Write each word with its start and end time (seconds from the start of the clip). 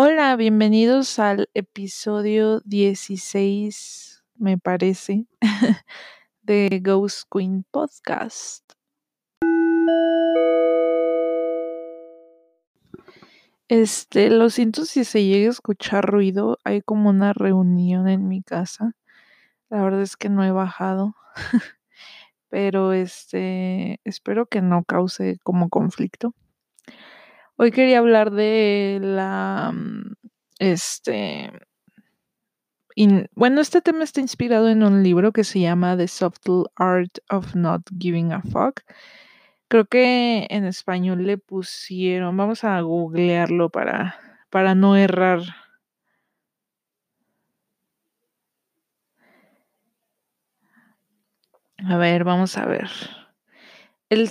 Hola, 0.00 0.36
bienvenidos 0.36 1.18
al 1.18 1.50
episodio 1.54 2.60
16, 2.60 4.22
me 4.36 4.56
parece, 4.56 5.26
de 6.42 6.80
Ghost 6.80 7.28
Queen 7.28 7.66
Podcast. 7.68 8.62
Este, 13.66 14.30
lo 14.30 14.50
siento 14.50 14.84
si 14.84 15.02
se 15.02 15.24
llega 15.24 15.48
a 15.48 15.50
escuchar 15.50 16.04
ruido, 16.04 16.58
hay 16.62 16.80
como 16.80 17.10
una 17.10 17.32
reunión 17.32 18.06
en 18.06 18.28
mi 18.28 18.44
casa. 18.44 18.92
La 19.68 19.82
verdad 19.82 20.02
es 20.02 20.16
que 20.16 20.28
no 20.28 20.44
he 20.44 20.52
bajado. 20.52 21.16
Pero 22.48 22.92
este, 22.92 24.00
espero 24.04 24.46
que 24.46 24.62
no 24.62 24.84
cause 24.84 25.40
como 25.42 25.68
conflicto. 25.68 26.36
Hoy 27.60 27.72
quería 27.72 27.98
hablar 27.98 28.30
de 28.30 29.00
la, 29.02 29.72
mm, 29.74 30.12
este, 30.60 31.50
bueno, 33.34 33.60
este 33.60 33.80
tema 33.82 34.04
está 34.04 34.20
inspirado 34.20 34.68
en 34.68 34.84
un 34.84 35.02
libro 35.02 35.32
que 35.32 35.42
se 35.42 35.58
llama 35.58 35.96
The 35.96 36.06
Subtle 36.06 36.66
Art 36.76 37.18
of 37.30 37.56
Not 37.56 37.82
Giving 37.98 38.32
a 38.32 38.42
Fuck. 38.42 38.82
Creo 39.66 39.86
que 39.86 40.46
en 40.50 40.66
español 40.66 41.26
le 41.26 41.36
pusieron, 41.36 42.36
vamos 42.36 42.62
a 42.62 42.80
googlearlo 42.80 43.70
para, 43.70 44.16
para 44.50 44.76
no 44.76 44.96
errar. 44.96 45.40
A 51.78 51.96
ver, 51.96 52.22
vamos 52.22 52.56
a 52.56 52.66
ver. 52.66 52.88
El, 54.10 54.30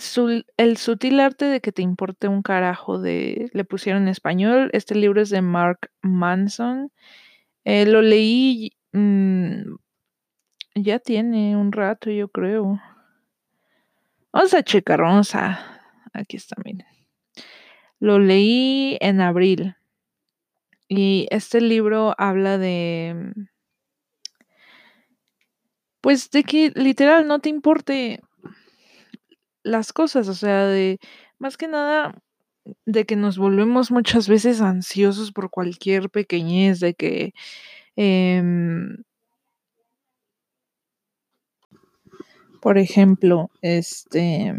el, 0.58 0.77
sutil 0.77 1.20
arte 1.20 1.45
de 1.45 1.62
que 1.62 1.72
te 1.72 1.84
importe 1.84 2.27
un 2.27 2.41
carajo 2.41 2.99
de 2.99 3.49
le 3.54 3.63
pusieron 3.63 4.08
español. 4.08 4.70
Este 4.73 4.95
libro 4.95 5.22
es 5.22 5.30
de 5.30 5.41
Mark 5.41 5.91
Manson. 6.02 6.91
Eh, 7.63 7.85
lo 7.85 8.02
leí 8.02 8.71
mm, 8.93 9.76
ya 10.76 10.99
tiene 10.99 11.57
un 11.57 11.71
rato, 11.71 12.10
yo 12.10 12.27
creo. 12.29 12.79
Vamos 14.32 14.54
a 14.54 14.63
checar, 14.63 15.01
vamos 15.01 15.34
a. 15.35 15.82
Aquí 16.13 16.38
está, 16.38 16.55
miren. 16.63 16.85
Lo 17.99 18.20
leí 18.20 18.98
en 19.01 19.21
abril. 19.21 19.76
Y 20.88 21.27
este 21.32 21.62
libro 21.62 22.16
habla 22.18 22.57
de. 22.57 23.34
Pues 26.01 26.29
de 26.32 26.44
que 26.44 26.71
literal 26.76 27.27
no 27.27 27.40
te 27.40 27.49
importe 27.49 28.21
las 29.68 29.93
cosas, 29.93 30.27
o 30.29 30.34
sea, 30.34 30.65
de 30.68 30.99
más 31.40 31.57
que 31.57 31.68
nada 31.68 32.15
de 32.85 33.05
que 33.05 33.15
nos 33.15 33.37
volvemos 33.37 33.91
muchas 33.91 34.27
veces 34.29 34.62
ansiosos 34.62 35.32
por 35.32 35.49
cualquier 35.49 36.10
pequeñez, 36.10 36.79
de 36.79 36.93
que 36.96 37.34
em, 37.95 38.98
por 42.62 42.77
ejemplo, 42.77 43.49
este 43.62 44.54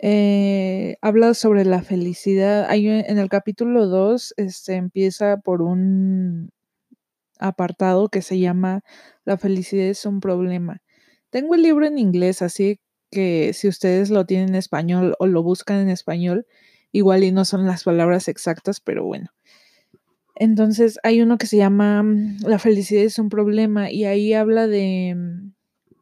eh, 0.00 0.96
habla 1.02 1.34
sobre 1.34 1.64
la 1.64 1.82
felicidad. 1.82 2.66
Hay, 2.68 2.88
en 2.88 3.18
el 3.18 3.28
capítulo 3.28 3.86
2 3.86 4.34
este, 4.36 4.74
empieza 4.76 5.38
por 5.38 5.62
un 5.62 6.50
apartado 7.40 8.08
que 8.08 8.22
se 8.22 8.38
llama 8.38 8.82
La 9.24 9.38
felicidad 9.38 9.86
es 9.86 10.06
un 10.06 10.20
problema. 10.20 10.82
Tengo 11.30 11.54
el 11.54 11.62
libro 11.62 11.86
en 11.86 11.98
inglés, 11.98 12.42
así 12.42 12.80
que 13.10 13.52
si 13.52 13.68
ustedes 13.68 14.10
lo 14.10 14.26
tienen 14.26 14.50
en 14.50 14.54
español 14.56 15.16
o 15.18 15.26
lo 15.26 15.42
buscan 15.42 15.78
en 15.78 15.88
español, 15.88 16.46
igual 16.92 17.24
y 17.24 17.32
no 17.32 17.44
son 17.44 17.66
las 17.66 17.84
palabras 17.84 18.28
exactas, 18.28 18.80
pero 18.80 19.04
bueno. 19.04 19.30
Entonces 20.36 20.98
hay 21.02 21.20
uno 21.20 21.36
que 21.36 21.46
se 21.46 21.56
llama 21.56 22.02
mm, 22.02 22.38
La 22.46 22.58
felicidad 22.58 23.02
es 23.02 23.18
un 23.18 23.28
problema 23.28 23.90
y 23.90 24.04
ahí 24.04 24.32
habla 24.34 24.66
de, 24.66 25.14
mm, 25.16 25.52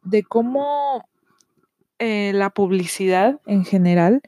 de 0.09 0.23
cómo 0.23 1.05
eh, 1.99 2.31
la 2.33 2.51
publicidad 2.51 3.41
en 3.47 3.65
general 3.65 4.21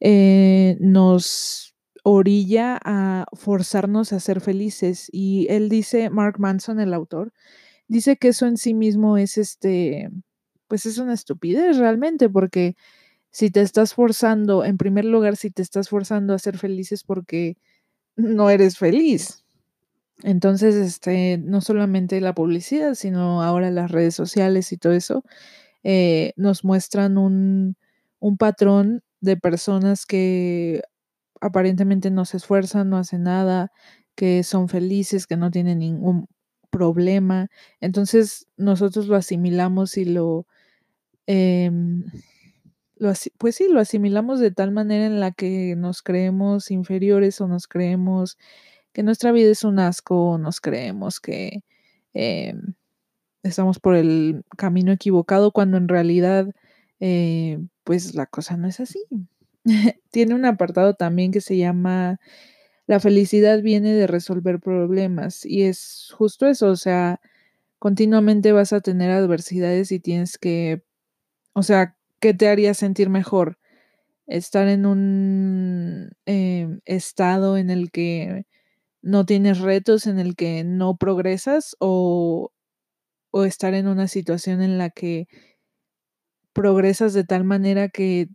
eh, 0.00 0.76
nos 0.80 1.74
orilla 2.04 2.78
a 2.84 3.26
forzarnos 3.32 4.12
a 4.12 4.20
ser 4.20 4.40
felices. 4.40 5.08
Y 5.12 5.46
él 5.50 5.68
dice, 5.68 6.10
Mark 6.10 6.38
Manson, 6.38 6.78
el 6.78 6.94
autor, 6.94 7.32
dice 7.88 8.16
que 8.16 8.28
eso 8.28 8.46
en 8.46 8.56
sí 8.56 8.74
mismo 8.74 9.18
es 9.18 9.38
este, 9.38 10.10
pues 10.68 10.86
es 10.86 10.98
una 10.98 11.14
estupidez 11.14 11.78
realmente, 11.78 12.28
porque 12.28 12.76
si 13.30 13.50
te 13.50 13.62
estás 13.62 13.94
forzando, 13.94 14.64
en 14.64 14.78
primer 14.78 15.04
lugar, 15.06 15.36
si 15.36 15.50
te 15.50 15.62
estás 15.62 15.88
forzando 15.90 16.34
a 16.34 16.38
ser 16.40 16.58
feliz 16.58 16.92
es 16.92 17.04
porque 17.04 17.56
no 18.16 18.50
eres 18.50 18.78
feliz. 18.78 19.44
Entonces, 20.22 20.74
este, 20.76 21.38
no 21.38 21.60
solamente 21.60 22.20
la 22.20 22.34
publicidad, 22.34 22.94
sino 22.94 23.42
ahora 23.42 23.70
las 23.70 23.90
redes 23.90 24.14
sociales 24.14 24.72
y 24.72 24.78
todo 24.78 24.92
eso, 24.92 25.24
eh, 25.84 26.32
nos 26.36 26.64
muestran 26.64 27.18
un, 27.18 27.76
un 28.20 28.36
patrón 28.38 29.02
de 29.20 29.36
personas 29.36 30.06
que 30.06 30.82
aparentemente 31.40 32.10
no 32.10 32.24
se 32.24 32.38
esfuerzan, 32.38 32.90
no 32.90 32.98
hacen 32.98 33.24
nada, 33.24 33.72
que 34.16 34.42
son 34.44 34.68
felices, 34.68 35.26
que 35.26 35.36
no 35.36 35.50
tienen 35.50 35.80
ningún 35.80 36.28
problema. 36.70 37.48
Entonces 37.80 38.46
nosotros 38.56 39.08
lo 39.08 39.16
asimilamos 39.16 39.96
y 39.98 40.04
lo, 40.06 40.46
em, 41.26 42.04
lo, 42.96 43.12
pues 43.38 43.56
sí, 43.56 43.68
lo 43.68 43.80
asimilamos 43.80 44.40
de 44.40 44.50
tal 44.50 44.72
manera 44.72 45.06
en 45.06 45.20
la 45.20 45.32
que 45.32 45.76
nos 45.76 46.02
creemos 46.02 46.70
inferiores 46.70 47.40
o 47.40 47.48
nos 47.48 47.66
creemos 47.68 48.38
que 48.92 49.02
nuestra 49.02 49.32
vida 49.32 49.50
es 49.50 49.64
un 49.64 49.78
asco 49.80 50.32
o 50.32 50.38
nos 50.38 50.60
creemos 50.60 51.20
que 51.20 51.64
em, 52.14 52.74
estamos 53.44 53.80
por 53.80 53.96
el 53.96 54.44
camino 54.56 54.92
equivocado 54.92 55.52
cuando 55.52 55.76
en 55.78 55.88
realidad 55.88 56.48
eh, 57.00 57.58
pues 57.84 58.14
la 58.14 58.26
cosa 58.26 58.56
no 58.56 58.68
es 58.68 58.80
así. 58.80 59.04
Tiene 60.10 60.34
un 60.34 60.44
apartado 60.46 60.94
también 60.94 61.32
que 61.32 61.40
se 61.40 61.56
llama 61.56 62.20
La 62.86 63.00
felicidad 63.00 63.62
viene 63.62 63.94
de 63.94 64.06
resolver 64.06 64.60
problemas 64.60 65.44
y 65.46 65.64
es 65.64 66.12
justo 66.16 66.46
eso, 66.46 66.68
o 66.68 66.76
sea, 66.76 67.20
continuamente 67.78 68.52
vas 68.52 68.72
a 68.72 68.80
tener 68.80 69.10
adversidades 69.10 69.92
y 69.92 70.00
tienes 70.00 70.38
que, 70.38 70.82
o 71.54 71.62
sea, 71.62 71.96
¿qué 72.20 72.34
te 72.34 72.48
haría 72.48 72.74
sentir 72.74 73.10
mejor? 73.10 73.58
Estar 74.26 74.68
en 74.68 74.86
un 74.86 76.10
em, 76.26 76.80
estado 76.86 77.58
en 77.58 77.70
el 77.70 77.90
que 77.90 78.46
no 79.02 79.26
tienes 79.26 79.60
retos, 79.60 80.06
en 80.06 80.18
el 80.20 80.36
que 80.36 80.64
no 80.64 80.96
progresas 80.96 81.76
o 81.80 82.52
o 83.36 83.44
estar 83.44 83.74
en 83.74 83.88
una 83.88 84.06
situación 84.06 84.62
en 84.62 84.78
la 84.78 84.90
que 84.90 85.26
progresas 86.52 87.14
de 87.14 87.24
tal 87.24 87.42
manera 87.42 87.88
que 87.88 88.28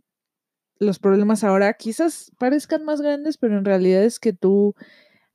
los 0.78 0.98
problemas 0.98 1.42
ahora 1.42 1.72
quizás 1.74 2.32
parezcan 2.38 2.84
más 2.84 3.00
grandes, 3.00 3.38
pero 3.38 3.56
en 3.58 3.64
realidad 3.64 4.04
es 4.04 4.20
que 4.20 4.34
tú 4.34 4.74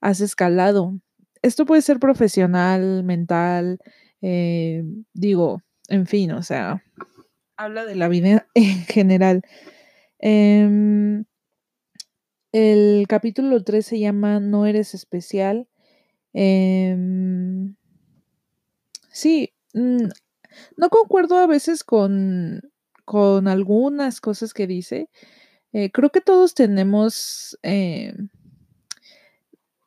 has 0.01 0.21
escalado. 0.21 0.99
Esto 1.41 1.65
puede 1.65 1.81
ser 1.81 1.99
profesional, 1.99 3.03
mental, 3.03 3.79
eh, 4.21 4.83
digo, 5.13 5.63
en 5.89 6.05
fin, 6.05 6.31
o 6.33 6.43
sea, 6.43 6.83
habla 7.57 7.85
de 7.85 7.95
la 7.95 8.07
vida 8.07 8.47
en 8.53 8.85
general. 8.85 9.41
Em, 10.19 11.25
el 12.51 13.05
capítulo 13.07 13.63
3 13.63 13.85
se 13.85 13.99
llama 13.99 14.39
No 14.39 14.65
eres 14.65 14.93
especial. 14.93 15.67
Em, 16.33 17.75
sí, 19.11 19.55
Mm, 19.75 20.07
no 20.77 20.89
concuerdo 20.89 21.37
a 21.37 21.47
veces 21.47 21.83
con, 21.83 22.61
con 23.03 23.47
algunas 23.49 24.21
cosas 24.21 24.53
que 24.53 24.67
dice. 24.67 25.09
Eh, 25.73 25.91
creo 25.91 26.11
que 26.11 26.21
todos 26.21 26.55
tenemos... 26.55 27.59
Eh, 27.63 28.13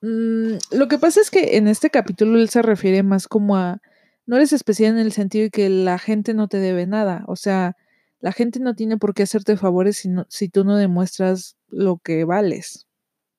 mm, 0.03 0.56
lo 0.73 0.88
que 0.88 0.99
pasa 0.99 1.21
es 1.23 1.31
que 1.31 1.56
en 1.56 1.69
este 1.69 1.91
capítulo 1.91 2.38
él 2.38 2.50
se 2.50 2.62
refiere 2.62 3.03
más 3.03 3.29
como 3.29 3.56
a... 3.56 3.81
No 4.28 4.36
eres 4.36 4.52
especial 4.52 4.92
en 4.92 4.98
el 4.98 5.12
sentido 5.12 5.44
de 5.44 5.50
que 5.50 5.70
la 5.70 5.98
gente 5.98 6.34
no 6.34 6.48
te 6.48 6.58
debe 6.58 6.86
nada. 6.86 7.25
O 7.28 7.34
sea, 7.34 7.78
la 8.20 8.30
gente 8.32 8.60
no 8.60 8.75
tiene 8.75 8.98
por 8.98 9.14
qué 9.14 9.22
hacerte 9.22 9.56
favores 9.56 9.96
si, 9.96 10.10
si 10.28 10.50
tú 10.50 10.64
no 10.64 10.76
demuestras 10.76 11.56
lo 11.69 11.96
que 11.96 12.25
vales. 12.25 12.86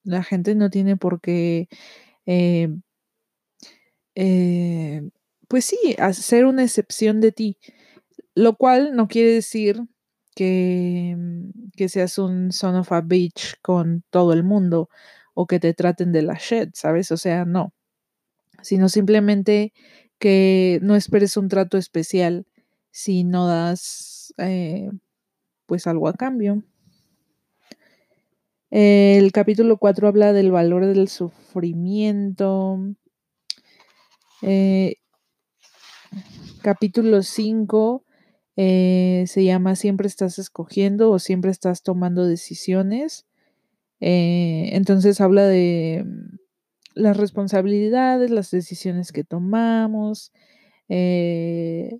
La 0.03 0.23
gente 0.23 0.55
no 0.55 0.71
tiene 0.71 0.97
por 0.97 1.21
qué 1.21 1.69
eh, 2.25 2.69
eh 4.15 5.03
pues 5.47 5.65
sí, 5.65 5.95
hacer 5.99 6.45
una 6.45 6.63
excepción 6.63 7.21
de 7.21 7.31
ti, 7.33 7.57
lo 8.35 8.55
cual 8.55 8.95
no 8.95 9.07
quiere 9.07 9.33
decir 9.33 9.81
que, 10.35 11.17
que 11.75 11.89
seas 11.89 12.17
un 12.17 12.51
son 12.51 12.75
of 12.77 12.91
a 12.91 13.01
bitch 13.01 13.55
con 13.61 14.03
todo 14.11 14.33
el 14.33 14.43
mundo 14.43 14.89
o 15.35 15.47
que 15.47 15.59
te 15.59 15.73
traten 15.73 16.11
de 16.11 16.23
la 16.23 16.35
shit, 16.35 16.75
¿sabes? 16.75 17.11
O 17.11 17.17
sea, 17.17 17.45
no, 17.45 17.73
sino 18.61 18.89
simplemente 18.89 19.73
que 20.19 20.79
no 20.81 20.95
esperes 20.95 21.37
un 21.37 21.47
trato 21.47 21.77
especial 21.77 22.45
si 22.91 23.23
no 23.23 23.47
das 23.47 24.33
eh, 24.37 24.91
pues 25.65 25.87
algo 25.87 26.07
a 26.07 26.13
cambio. 26.13 26.63
El 28.69 29.31
capítulo 29.31 29.77
4 29.77 30.07
habla 30.07 30.33
del 30.33 30.51
valor 30.51 30.85
del 30.85 31.07
sufrimiento. 31.07 32.77
Eh, 34.41 34.95
capítulo 36.61 37.23
5 37.23 38.05
eh, 38.57 39.23
se 39.27 39.43
llama 39.43 39.75
Siempre 39.75 40.07
estás 40.07 40.37
escogiendo 40.37 41.09
o 41.11 41.19
siempre 41.19 41.51
estás 41.51 41.81
tomando 41.81 42.25
decisiones. 42.25 43.25
Entonces 44.01 45.19
habla 45.19 45.45
de 45.45 46.05
las 46.99 47.17
responsabilidades, 47.17 48.29
las 48.29 48.51
decisiones 48.51 49.11
que 49.11 49.23
tomamos, 49.23 50.31
eh, 50.89 51.99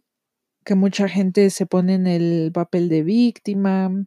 que 0.63 0.75
mucha 0.75 1.07
gente 1.07 1.50
se 1.50 1.66
pone 1.66 1.96
en 1.96 2.07
el 2.07 2.51
papel 2.54 2.90
de 2.90 3.04
víctima. 3.04 4.06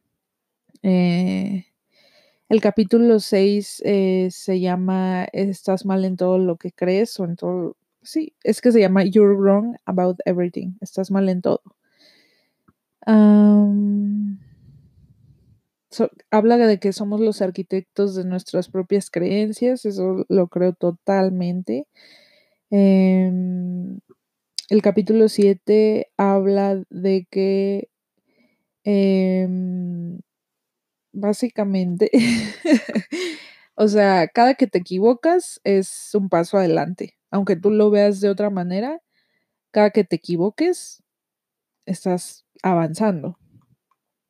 el 0.83 2.61
capítulo 2.61 3.19
6 3.21 3.83
se 4.31 4.61
llama 4.61 5.25
Estás 5.33 5.87
mal 5.87 6.05
en 6.05 6.17
todo 6.17 6.39
lo 6.39 6.57
que 6.57 6.73
crees 6.73 7.19
o 7.21 7.25
en 7.25 7.37
todo... 7.37 7.77
Sí, 8.03 8.35
es 8.43 8.61
que 8.61 8.73
se 8.73 8.81
llama 8.81 9.05
You're 9.05 9.35
wrong 9.35 9.77
about 9.87 10.19
everything. 10.27 10.73
Estás 10.81 11.11
mal 11.11 11.29
en 11.29 11.41
todo 11.41 11.63
habla 16.31 16.57
de 16.59 16.79
que 16.79 16.93
somos 16.93 17.21
los 17.21 17.43
arquitectos 17.43 18.15
de 18.15 18.25
nuestras 18.25 18.69
propias 18.69 19.11
creencias, 19.11 19.85
eso 19.85 20.25
lo 20.29 20.49
creo 20.49 20.73
totalmente. 20.75 21.87
Em, 22.71 24.01
el 24.71 24.83
capítulo 24.83 25.29
7 25.29 26.11
habla 26.17 26.83
de 26.91 27.27
que 27.31 27.89
em, 28.85 30.21
básicamente, 31.13 32.11
o 33.75 33.89
sea, 33.89 34.29
cada 34.29 34.55
que 34.55 34.67
te 34.67 34.79
equivocas 34.79 35.61
es 35.65 36.11
un 36.15 36.29
paso 36.29 36.59
adelante, 36.59 37.17
aunque 37.31 37.57
tú 37.57 37.71
lo 37.71 37.91
veas 37.91 38.21
de 38.21 38.31
otra 38.31 38.51
manera, 38.51 39.01
cada 39.73 39.91
que 39.91 40.05
te 40.05 40.17
equivoques 40.17 41.03
estás 41.87 42.47
avanzando. 42.63 43.39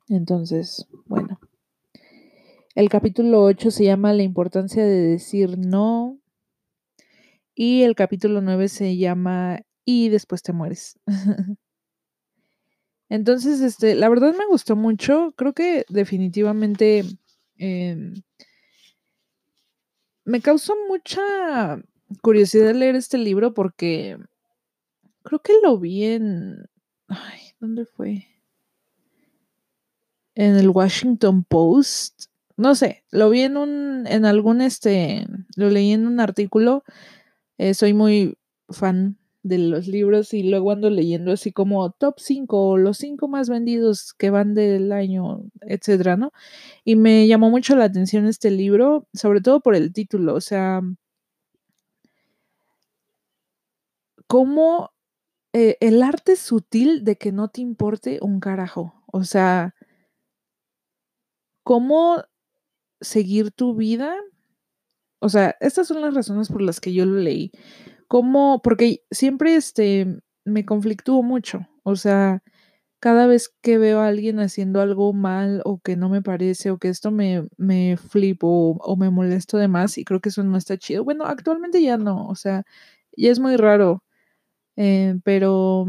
Entonces, 0.09 0.87
bueno. 1.07 1.42
El 2.75 2.89
capítulo 2.89 3.43
8 3.43 3.71
se 3.71 3.85
llama 3.85 4.15
La 4.15 4.23
importancia 4.23 4.83
de 4.83 4.99
decir 5.03 5.59
no. 5.59 6.19
Y 7.55 7.83
el 7.83 7.95
capítulo 7.95 8.41
9 8.41 8.69
se 8.69 8.97
llama 8.97 9.61
Y 9.85 10.09
después 10.09 10.43
te 10.43 10.55
mueres. 10.55 10.99
Entonces, 13.11 13.61
este, 13.61 13.95
la 13.95 14.09
verdad 14.09 14.35
me 14.35 14.47
gustó 14.47 14.75
mucho. 14.75 15.35
Creo 15.37 15.53
que 15.53 15.85
definitivamente 15.91 17.05
em, 17.59 18.15
me 20.25 20.41
causó 20.41 20.75
mucha 20.89 21.79
curiosidad 22.23 22.75
leer 22.75 22.97
este 22.97 23.19
libro 23.19 23.53
porque 23.53 24.17
creo 25.23 25.41
que 25.41 25.53
lo 25.63 25.79
vi 25.79 26.05
en. 26.05 26.71
Ay, 27.09 27.41
¿dónde 27.61 27.85
fue? 27.85 28.29
En 30.35 30.57
el 30.57 30.71
Washington 30.71 31.45
Post 31.45 32.32
no 32.57 32.75
sé, 32.75 33.05
lo 33.11 33.31
vi 33.31 33.43
en 33.43 33.57
un, 33.57 34.07
en 34.07 34.25
algún, 34.25 34.61
este, 34.61 35.27
lo 35.57 35.71
leí 35.71 35.93
en 35.93 36.07
un 36.07 36.21
artículo, 36.21 36.85
eh, 37.59 37.75
soy 37.75 37.95
muy 37.95 38.37
fan 38.71 39.19
de 39.45 39.59
los 39.59 39.89
libros 39.89 40.35
y 40.35 40.45
luego 40.45 40.73
ando 40.73 40.91
leyendo 40.91 41.33
así 41.33 41.53
como 41.53 41.91
top 41.93 42.17
5 42.19 42.71
o 42.71 42.79
los 42.79 42.99
5 42.99 43.29
más 43.29 43.49
vendidos 43.49 44.15
que 44.15 44.31
van 44.31 44.55
del 44.55 44.93
año, 44.93 45.43
etcétera, 45.63 46.17
¿no? 46.17 46.33
Y 46.85 46.97
me 46.97 47.27
llamó 47.29 47.51
mucho 47.51 47.77
la 47.77 47.85
atención 47.87 48.27
este 48.27 48.51
libro, 48.53 49.09
sobre 49.15 49.41
todo 49.41 49.61
por 49.61 49.75
el 49.77 49.93
título, 49.93 50.35
o 50.35 50.41
sea, 50.41 50.83
cómo 54.27 54.91
eh, 55.53 55.77
el 55.81 56.03
arte 56.03 56.37
sutil 56.37 57.05
de 57.05 57.17
que 57.17 57.33
no 57.33 57.49
te 57.49 57.61
importe 57.63 58.19
un 58.23 58.41
carajo, 58.41 58.95
o 59.07 59.25
sea, 59.25 59.75
cómo 61.65 62.23
seguir 63.03 63.53
tu 63.53 63.75
vida. 63.75 64.15
O 65.21 65.29
sea, 65.29 65.57
estas 65.61 65.89
son 65.89 66.01
las 66.01 66.15
razones 66.15 66.49
por 66.49 66.63
las 66.63 66.81
que 66.81 66.93
yo 66.93 67.07
lo 67.07 67.19
leí. 67.21 67.53
Como, 68.09 68.61
porque 68.63 69.05
siempre 69.11 69.57
este, 69.57 70.07
me 70.45 70.65
conflictúo 70.67 71.23
mucho. 71.23 71.69
O 71.85 71.97
sea, 71.97 72.43
cada 73.03 73.27
vez 73.27 73.53
que 73.63 73.79
veo 73.79 74.01
a 74.01 74.07
alguien 74.09 74.39
haciendo 74.41 74.81
algo 74.81 75.13
mal 75.13 75.63
o 75.65 75.81
que 75.81 75.97
no 75.97 76.09
me 76.09 76.23
parece 76.23 76.71
o 76.71 76.79
que 76.79 76.89
esto 76.89 77.11
me, 77.11 77.49
me 77.57 77.97
flipo 77.97 78.77
o, 78.81 78.97
me 78.97 79.11
molesto 79.11 79.59
de 79.59 79.69
más 79.69 79.99
y 79.99 80.05
creo 80.05 80.21
que 80.21 80.29
eso 80.31 80.45
no 80.45 80.57
está 80.57 80.79
chido. 80.79 81.05
Bueno, 81.05 81.25
actualmente 81.27 81.83
ya 81.83 81.97
no, 81.99 82.29
o 82.29 82.37
sea, 82.37 82.65
ya 83.17 83.33
es 83.33 83.41
muy 83.41 83.57
raro. 83.57 84.05
Eh, 84.77 85.17
pero, 85.25 85.87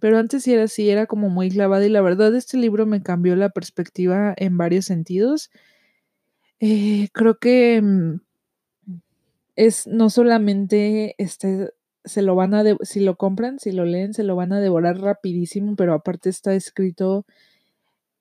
pero 0.00 0.18
antes 0.18 0.44
sí 0.44 0.54
era 0.54 0.64
así, 0.64 0.90
era 0.90 1.06
como 1.06 1.30
muy 1.30 1.50
clavada 1.50 1.86
y 1.86 1.88
la 1.88 2.02
verdad 2.02 2.34
este 2.34 2.58
libro 2.58 2.86
me 2.86 3.02
cambió 3.02 3.36
la 3.36 3.50
perspectiva 3.50 4.34
en 4.36 4.58
varios 4.58 4.86
sentidos 4.86 5.50
eh, 6.60 7.08
creo 7.12 7.38
que 7.38 7.80
mm, 7.82 8.20
es 9.56 9.86
no 9.86 10.10
solamente 10.10 11.14
este 11.18 11.72
se 12.04 12.22
lo 12.22 12.34
van 12.36 12.54
a 12.54 12.62
si 12.82 13.00
lo 13.00 13.16
compran, 13.16 13.58
si 13.58 13.72
lo 13.72 13.84
leen, 13.84 14.14
se 14.14 14.22
lo 14.24 14.36
van 14.36 14.52
a 14.52 14.60
devorar 14.60 14.98
rapidísimo, 15.00 15.74
pero 15.76 15.94
aparte 15.94 16.28
está 16.30 16.54
escrito 16.54 17.26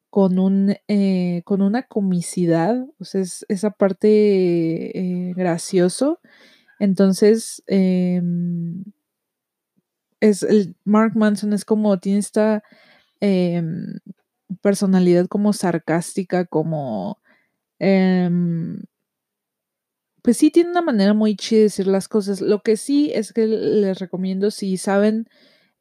con 0.10 0.40
un 0.40 0.76
eh, 0.88 1.42
con 1.46 1.62
una 1.62 1.84
comicidad, 1.84 2.86
o 3.00 3.06
sea, 3.06 3.22
es 3.22 3.46
esa 3.50 3.72
parte 3.72 4.98
eh, 4.98 5.34
gracioso. 5.36 6.20
Entonces, 6.80 7.64
em, 7.68 8.84
es 10.20 10.44
el 10.44 10.76
Mark 10.86 11.16
Manson 11.16 11.54
es 11.54 11.66
como 11.66 12.00
tiene 12.00 12.20
esta 12.20 12.64
em, 13.22 14.00
personalidad 14.62 15.28
como 15.28 15.54
sarcástica, 15.54 16.46
como 16.46 17.20
Em, 17.80 18.82
pues 20.22 20.38
sí, 20.38 20.50
tiene 20.52 20.72
una 20.72 20.82
manera 20.82 21.14
muy 21.14 21.36
chida 21.36 21.60
de 21.60 21.64
decir 21.66 21.88
las 21.88 22.08
cosas. 22.08 22.42
Lo 22.42 22.62
que 22.62 22.78
sí 22.78 23.12
es 23.14 23.32
que 23.32 23.46
les 23.48 24.00
recomiendo, 24.00 24.50
si 24.52 24.78
saben 24.78 25.28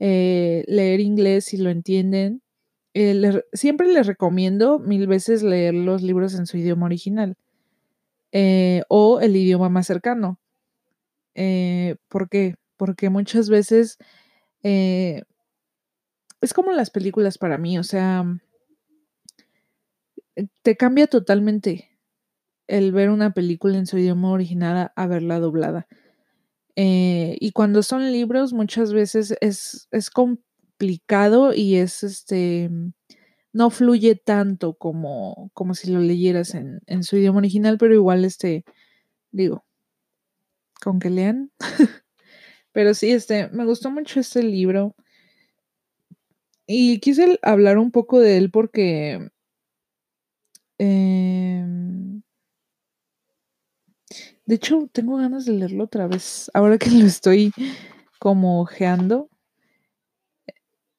eh, 0.01 0.65
leer 0.69 1.01
inglés, 1.01 1.47
si 1.47 1.57
lo 1.57 1.71
entienden, 1.71 2.43
eh, 2.95 3.43
siempre 3.55 3.89
les 3.93 4.07
recomiendo 4.07 4.79
mil 4.81 5.07
veces 5.07 5.43
leer 5.43 5.75
los 5.75 6.03
libros 6.03 6.35
en 6.35 6.47
su 6.47 6.59
idioma 6.59 6.87
original 6.87 7.37
eh, 8.33 8.83
o 8.89 9.21
el 9.21 9.37
idioma 9.37 9.69
más 9.71 9.87
cercano. 9.87 10.41
¿Por 12.09 12.29
qué? 12.29 12.57
Porque 12.77 13.11
muchas 13.11 13.49
veces 13.49 13.99
es 14.63 15.25
como 16.55 16.73
las 16.73 16.91
películas 16.91 17.39
para 17.39 17.59
mí, 17.59 17.79
o 17.79 17.83
sea, 17.83 18.25
te 20.63 20.77
cambia 20.77 21.07
totalmente 21.07 21.91
el 22.67 22.93
ver 22.93 23.11
una 23.11 23.35
película 23.35 23.79
en 23.79 23.87
su 23.87 23.99
idioma 23.99 24.31
original 24.31 24.93
a 24.95 25.07
verla 25.07 25.39
doblada. 25.41 25.87
Eh, 26.77 27.37
y 27.41 27.53
cuando 27.53 27.83
son 27.83 28.11
libros, 28.11 28.53
muchas 28.53 28.93
veces 28.93 29.37
es, 29.41 29.89
es 29.93 30.11
complicado 30.11 31.55
y 31.55 31.77
es 31.77 32.03
este 32.03 32.71
no 33.55 33.71
fluye 33.71 34.17
tanto 34.17 34.75
como, 34.75 35.51
como 35.55 35.75
si 35.75 35.91
lo 35.93 36.01
leyeras 36.01 36.55
en, 36.55 36.81
en, 36.87 37.05
su 37.05 37.17
idioma 37.17 37.39
original, 37.39 37.79
pero 37.79 37.95
igual 37.95 38.25
este, 38.25 38.65
digo, 39.31 39.65
con 40.83 40.99
que 40.99 41.09
lean. 41.09 41.53
pero 42.73 42.95
sí, 42.95 43.13
este, 43.13 43.49
me 43.51 43.65
gustó 43.65 43.91
mucho 43.93 44.19
este 44.19 44.43
libro. 44.43 44.97
Y 46.67 46.99
quise 46.99 47.39
hablar 47.43 47.79
un 47.79 47.93
poco 47.93 48.21
de 48.21 48.39
él 48.39 48.51
porque 48.51 49.31
Em, 50.85 52.23
de 54.45 54.55
hecho, 54.55 54.89
tengo 54.93 55.17
ganas 55.17 55.47
de 55.47 55.53
leerlo 55.53 55.85
otra 55.85 56.07
vez. 56.07 56.51
Ahora 56.53 56.77
que 56.79 56.91
lo 56.91 57.07
estoy 57.07 57.53
como 58.19 58.61
ojeando. 58.61 59.31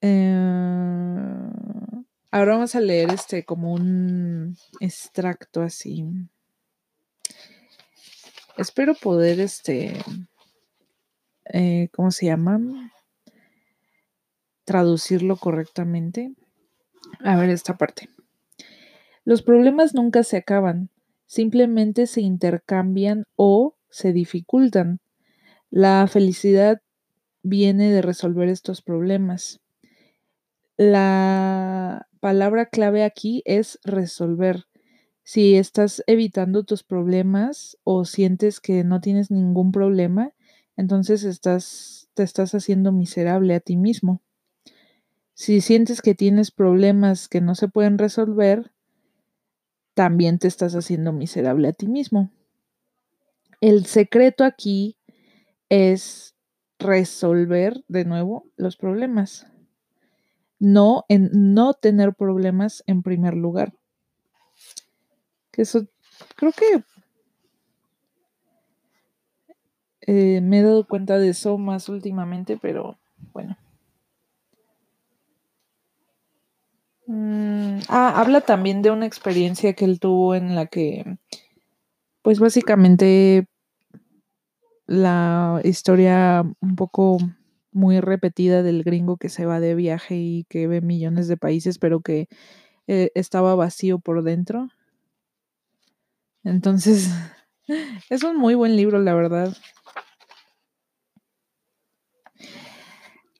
Eh, 0.01 0.33
ahora 2.31 2.53
vamos 2.53 2.75
a 2.75 2.79
leer 2.79 3.11
este 3.11 3.45
como 3.45 3.73
un 3.73 4.57
extracto 4.79 5.61
así. 5.61 6.05
Espero 8.57 8.95
poder 8.95 9.39
este. 9.39 9.93
Eh, 11.53 11.89
¿Cómo 11.93 12.09
se 12.09 12.25
llama? 12.25 12.91
Traducirlo 14.63 15.37
correctamente. 15.37 16.33
A 17.23 17.35
ver 17.35 17.51
esta 17.51 17.77
parte. 17.77 18.09
Los 19.25 19.41
problemas 19.41 19.95
nunca 19.95 20.21
se 20.21 20.37
acaban, 20.37 20.91
simplemente 21.25 22.05
se 22.05 22.21
intercambian 22.21 23.25
o 23.35 23.75
se 23.89 24.13
dificultan. 24.13 24.99
La 25.71 26.05
felicidad 26.07 26.81
viene 27.41 27.91
de 27.91 28.03
resolver 28.03 28.49
estos 28.49 28.83
problemas. 28.83 29.61
La 30.77 32.07
palabra 32.19 32.67
clave 32.67 33.03
aquí 33.03 33.41
es 33.45 33.79
resolver. 33.83 34.65
Si 35.23 35.55
estás 35.55 36.03
evitando 36.05 36.63
tus 36.63 36.83
problemas 36.83 37.79
o 37.83 38.05
sientes 38.05 38.59
que 38.59 38.83
no 38.83 39.01
tienes 39.01 39.31
ningún 39.31 39.71
problema, 39.71 40.33
entonces 40.77 41.23
estás, 41.23 42.09
te 42.13 42.21
estás 42.21 42.53
haciendo 42.53 42.91
miserable 42.91 43.55
a 43.55 43.59
ti 43.59 43.75
mismo. 43.75 44.21
Si 45.33 45.61
sientes 45.61 46.03
que 46.03 46.13
tienes 46.13 46.51
problemas 46.51 47.27
que 47.27 47.41
no 47.41 47.55
se 47.55 47.67
pueden 47.67 47.97
resolver, 47.97 48.71
también 49.95 50.37
te 50.37 50.47
estás 50.47 50.75
haciendo 50.75 51.11
miserable 51.11 51.69
a 51.69 51.73
ti 51.73 51.87
mismo. 51.87 52.29
El 53.61 53.85
secreto 53.85 54.43
aquí 54.43 54.97
es 55.69 56.35
resolver 56.77 57.83
de 57.87 58.05
nuevo 58.05 58.45
los 58.57 58.75
problemas, 58.75 59.47
no 60.59 61.05
en 61.07 61.29
no 61.31 61.73
tener 61.73 62.13
problemas 62.13 62.83
en 62.85 63.01
primer 63.01 63.33
lugar. 63.33 63.73
Que 65.51 65.61
eso 65.61 65.87
creo 66.35 66.51
que 66.51 66.83
eh, 70.01 70.41
me 70.41 70.59
he 70.59 70.61
dado 70.61 70.85
cuenta 70.85 71.17
de 71.17 71.29
eso 71.29 71.57
más 71.57 71.87
últimamente, 71.87 72.59
pero 72.61 72.99
bueno. 73.33 73.57
Mm, 77.07 77.81
ah, 77.89 78.19
habla 78.19 78.41
también 78.41 78.81
de 78.81 78.91
una 78.91 79.05
experiencia 79.05 79.73
que 79.73 79.85
él 79.85 79.99
tuvo 79.99 80.35
en 80.35 80.55
la 80.55 80.65
que, 80.65 81.17
pues 82.21 82.39
básicamente 82.39 83.47
la 84.87 85.61
historia 85.63 86.43
un 86.61 86.75
poco 86.75 87.17
muy 87.71 87.99
repetida 87.99 88.63
del 88.63 88.83
gringo 88.83 89.17
que 89.17 89.29
se 89.29 89.45
va 89.45 89.59
de 89.59 89.75
viaje 89.75 90.15
y 90.15 90.45
que 90.49 90.67
ve 90.67 90.81
millones 90.81 91.27
de 91.27 91.37
países, 91.37 91.77
pero 91.77 92.01
que 92.01 92.27
eh, 92.87 93.11
estaba 93.15 93.55
vacío 93.55 93.99
por 93.99 94.23
dentro. 94.23 94.69
Entonces, 96.43 97.09
es 98.09 98.23
un 98.23 98.37
muy 98.37 98.55
buen 98.55 98.75
libro, 98.75 98.99
la 98.99 99.13
verdad. 99.13 99.55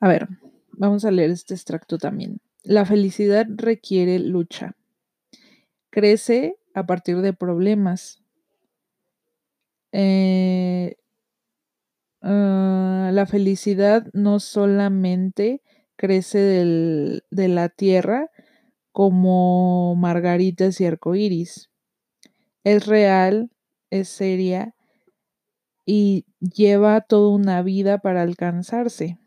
A 0.02 0.08
ver, 0.08 0.28
vamos 0.72 1.06
a 1.06 1.12
leer 1.12 1.32
este 1.32 1.54
extracto 1.54 1.98
también. 1.98 2.40
La 2.66 2.84
felicidad 2.84 3.46
requiere 3.50 4.20
lucha. 4.20 4.76
Crece 5.90 6.58
a 6.76 6.86
partir 6.86 7.22
de 7.22 7.34
problemas. 7.34 8.22
Eh, 9.92 10.96
ah, 12.22 13.10
la 13.14 13.26
felicidad 13.26 14.08
no 14.14 14.40
solamente 14.40 15.62
crece 15.96 16.40
de 16.40 17.48
la 17.48 17.70
tierra 17.70 18.30
como 18.92 19.96
margaritas 19.96 20.82
y 20.82 20.86
arcoíris. 20.86 21.70
Es 22.64 22.88
real, 22.88 23.52
es 23.92 24.10
seria 24.10 24.76
y 25.88 26.26
lleva 26.40 27.02
toda 27.02 27.30
una 27.36 27.64
vida 27.64 27.98
para 27.98 28.22
alcanzarse. 28.22 29.18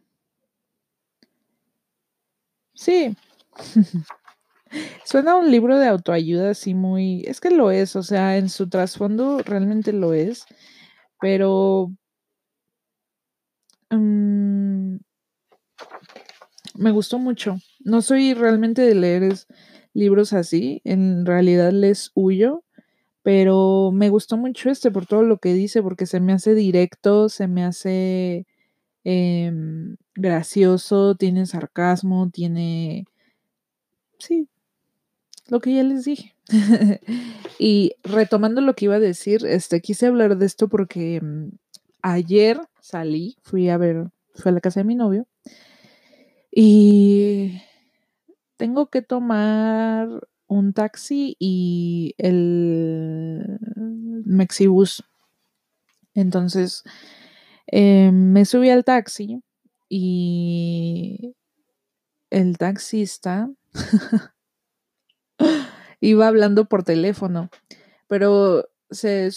Sí. 2.75 3.14
Suena 5.05 5.37
un 5.37 5.50
libro 5.50 5.79
de 5.79 5.88
autoayuda 5.88 6.50
así 6.50 6.75
muy... 6.75 7.23
Es 7.27 7.41
que 7.41 7.50
lo 7.50 7.71
es, 7.71 7.97
o 7.97 8.03
sea, 8.03 8.37
en 8.37 8.49
su 8.49 8.69
trasfondo 8.69 9.38
realmente 9.38 9.93
lo 9.93 10.15
es, 10.15 10.45
pero... 11.21 11.93
Mm, 13.91 14.97
me 16.75 16.91
gustó 16.91 17.19
mucho. 17.19 17.57
No 17.81 18.03
soy 18.03 18.35
realmente 18.35 18.83
de 18.83 18.95
leer 18.95 19.35
libros 19.95 20.33
así, 20.33 20.81
en 20.85 21.27
realidad 21.27 21.73
les 21.73 22.12
huyo, 22.15 22.65
pero 23.23 23.91
me 23.93 24.11
gustó 24.11 24.37
mucho 24.37 24.71
este 24.71 24.91
por 24.91 25.07
todo 25.07 25.23
lo 25.23 25.38
que 25.38 25.55
dice, 25.55 25.83
porque 25.83 26.07
se 26.07 26.21
me 26.21 26.33
hace 26.33 26.55
directo, 26.55 27.29
se 27.29 27.49
me 27.49 27.65
hace 27.65 28.47
Em, 29.11 29.97
gracioso, 30.15 31.15
tiene 31.15 31.47
sarcasmo, 31.47 32.29
tiene... 32.31 33.07
Sí, 34.19 34.49
lo 35.49 35.61
que 35.61 35.75
ya 35.75 35.83
les 35.83 36.05
dije. 36.05 36.35
y 37.59 37.93
retomando 38.05 38.61
lo 38.61 38.75
que 38.75 38.87
iba 38.87 38.97
a 38.97 39.01
decir, 39.01 39.45
este, 39.47 39.81
quise 39.81 40.07
hablar 40.07 40.37
de 40.39 40.47
esto 40.47 40.69
porque 40.69 41.21
mm, 41.21 41.51
ayer 42.03 42.61
salí, 42.81 43.37
fui 43.43 43.69
a 43.69 43.79
ver, 43.79 44.09
fui 44.35 44.51
a 44.51 44.53
la 44.53 44.61
casa 44.61 44.81
de 44.81 44.85
mi 44.85 44.95
novio 44.95 45.27
y 46.51 47.63
tengo 48.57 48.89
que 48.89 49.03
tomar 49.03 50.09
un 50.47 50.73
taxi 50.73 51.37
y 51.39 52.15
el 52.19 53.59
Mexibus. 54.25 55.05
Entonces, 56.15 56.83
eh, 57.69 58.11
me 58.13 58.45
subí 58.45 58.71
al 58.71 58.85
taxi 58.85 59.43
y 59.89 61.35
el 62.31 62.59
taxista 62.59 63.51
iba 66.01 66.29
hablando 66.29 66.67
por 66.67 66.85
teléfono, 66.85 67.51
pero 68.09 68.69
se 68.91 69.31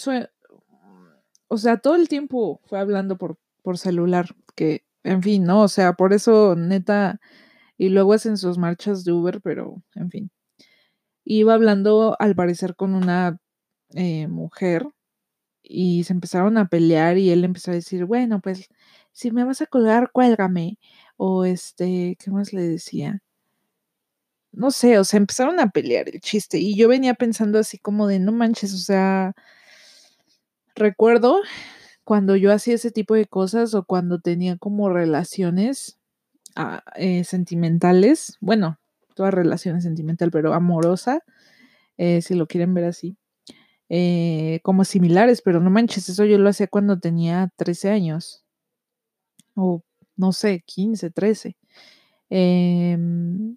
o 1.52 1.58
sea, 1.58 1.76
todo 1.76 1.96
el 1.96 2.08
tiempo 2.08 2.62
fue 2.64 2.78
hablando 2.78 3.18
por, 3.18 3.36
por 3.62 3.76
celular, 3.76 4.34
que, 4.56 4.86
en 5.04 5.22
fin, 5.22 5.44
¿no? 5.44 5.60
O 5.60 5.68
sea, 5.68 5.92
por 5.92 6.14
eso, 6.14 6.56
neta, 6.56 7.20
y 7.76 7.90
luego 7.90 8.14
hacen 8.14 8.38
sus 8.38 8.56
marchas 8.56 9.04
de 9.04 9.12
Uber, 9.12 9.42
pero, 9.42 9.82
en 9.94 10.10
fin. 10.10 10.30
Iba 11.24 11.52
hablando, 11.54 12.16
al 12.18 12.34
parecer, 12.34 12.74
con 12.76 12.94
una 12.94 13.38
eh, 13.94 14.28
mujer 14.28 14.86
y 15.62 16.04
se 16.04 16.14
empezaron 16.14 16.58
a 16.58 16.68
pelear 16.68 17.18
y 17.18 17.30
él 17.30 17.44
empezó 17.44 17.70
a 17.72 17.74
decir, 17.74 18.06
bueno, 18.06 18.40
pues 18.40 18.68
si 19.12 19.30
me 19.30 19.44
vas 19.44 19.62
a 19.62 19.66
colgar, 19.66 20.10
cuélgame. 20.12 20.78
O 21.18 21.44
este, 21.44 22.16
¿qué 22.18 22.30
más 22.30 22.52
le 22.54 22.62
decía? 22.62 23.22
No 24.52 24.70
sé, 24.70 24.98
o 24.98 25.04
sea, 25.04 25.18
empezaron 25.18 25.60
a 25.60 25.70
pelear 25.70 26.08
el 26.08 26.20
chiste 26.20 26.58
y 26.58 26.76
yo 26.76 26.88
venía 26.88 27.14
pensando 27.14 27.58
así 27.58 27.78
como 27.78 28.06
de, 28.06 28.18
no 28.18 28.32
manches, 28.32 28.74
o 28.74 28.78
sea, 28.78 29.34
recuerdo 30.74 31.40
cuando 32.04 32.36
yo 32.36 32.52
hacía 32.52 32.74
ese 32.74 32.90
tipo 32.90 33.14
de 33.14 33.26
cosas 33.26 33.74
o 33.74 33.84
cuando 33.84 34.20
tenía 34.20 34.56
como 34.58 34.90
relaciones 34.90 35.98
ah, 36.56 36.82
eh, 36.96 37.24
sentimentales, 37.24 38.36
bueno, 38.40 38.78
toda 39.14 39.30
relación 39.30 39.80
sentimental, 39.82 40.30
pero 40.30 40.54
amorosa, 40.54 41.22
eh, 41.98 42.22
si 42.22 42.34
lo 42.34 42.46
quieren 42.46 42.74
ver 42.74 42.84
así. 42.86 43.16
Eh, 43.88 44.60
como 44.62 44.84
similares, 44.84 45.42
pero 45.42 45.60
no 45.60 45.70
manches, 45.70 46.08
eso 46.08 46.24
yo 46.24 46.38
lo 46.38 46.48
hacía 46.48 46.66
cuando 46.66 46.98
tenía 46.98 47.52
13 47.56 47.90
años, 47.90 48.44
o 49.54 49.82
no 50.16 50.32
sé, 50.32 50.62
15, 50.66 51.10
13. 51.10 51.56
Em, 52.30 53.56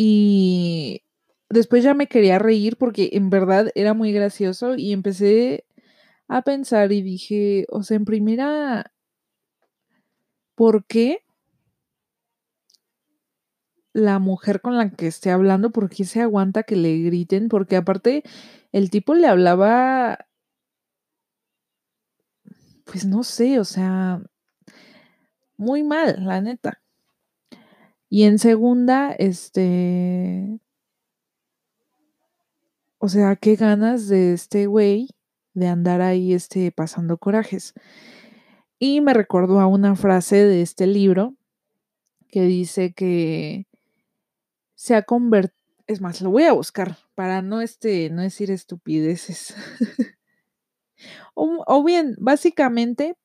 y 0.00 1.02
después 1.50 1.82
ya 1.82 1.92
me 1.92 2.06
quería 2.06 2.38
reír 2.38 2.76
porque 2.76 3.10
en 3.14 3.30
verdad 3.30 3.72
era 3.74 3.94
muy 3.94 4.12
gracioso 4.12 4.76
y 4.76 4.92
empecé 4.92 5.64
a 6.28 6.42
pensar 6.42 6.92
y 6.92 7.02
dije, 7.02 7.66
o 7.70 7.82
sea, 7.82 7.96
en 7.96 8.04
primera, 8.04 8.92
¿por 10.54 10.84
qué 10.86 11.24
la 13.92 14.18
mujer 14.20 14.60
con 14.60 14.76
la 14.76 14.90
que 14.90 15.08
esté 15.08 15.30
hablando, 15.30 15.70
por 15.72 15.88
qué 15.90 16.04
se 16.04 16.20
aguanta 16.20 16.62
que 16.62 16.76
le 16.76 16.96
griten? 16.98 17.48
Porque 17.48 17.74
aparte 17.76 18.22
el 18.70 18.90
tipo 18.90 19.14
le 19.14 19.26
hablaba, 19.26 20.28
pues 22.84 23.04
no 23.04 23.22
sé, 23.22 23.60
o 23.60 23.64
sea, 23.64 24.20
muy 25.58 25.82
mal, 25.82 26.24
la 26.24 26.40
neta. 26.40 26.80
Y 28.10 28.24
en 28.24 28.38
segunda, 28.38 29.12
este, 29.12 30.60
o 32.98 33.08
sea, 33.08 33.36
qué 33.36 33.56
ganas 33.56 34.08
de 34.08 34.32
este 34.32 34.66
güey 34.66 35.10
de 35.54 35.68
andar 35.68 36.00
ahí, 36.00 36.32
este, 36.32 36.72
pasando 36.72 37.18
corajes. 37.18 37.74
Y 38.78 39.00
me 39.00 39.12
recordó 39.12 39.60
a 39.60 39.66
una 39.66 39.96
frase 39.96 40.36
de 40.36 40.62
este 40.62 40.86
libro 40.86 41.34
que 42.28 42.42
dice 42.42 42.92
que 42.92 43.66
se 44.74 44.94
ha 44.94 45.02
convertido, 45.02 45.58
es 45.86 46.00
más, 46.00 46.20
lo 46.20 46.30
voy 46.30 46.44
a 46.44 46.52
buscar 46.52 46.96
para 47.14 47.42
no, 47.42 47.60
este, 47.60 48.10
no 48.10 48.22
decir 48.22 48.50
estupideces. 48.50 49.54
o, 51.34 51.84
bien, 51.84 52.14
básicamente 52.18 53.16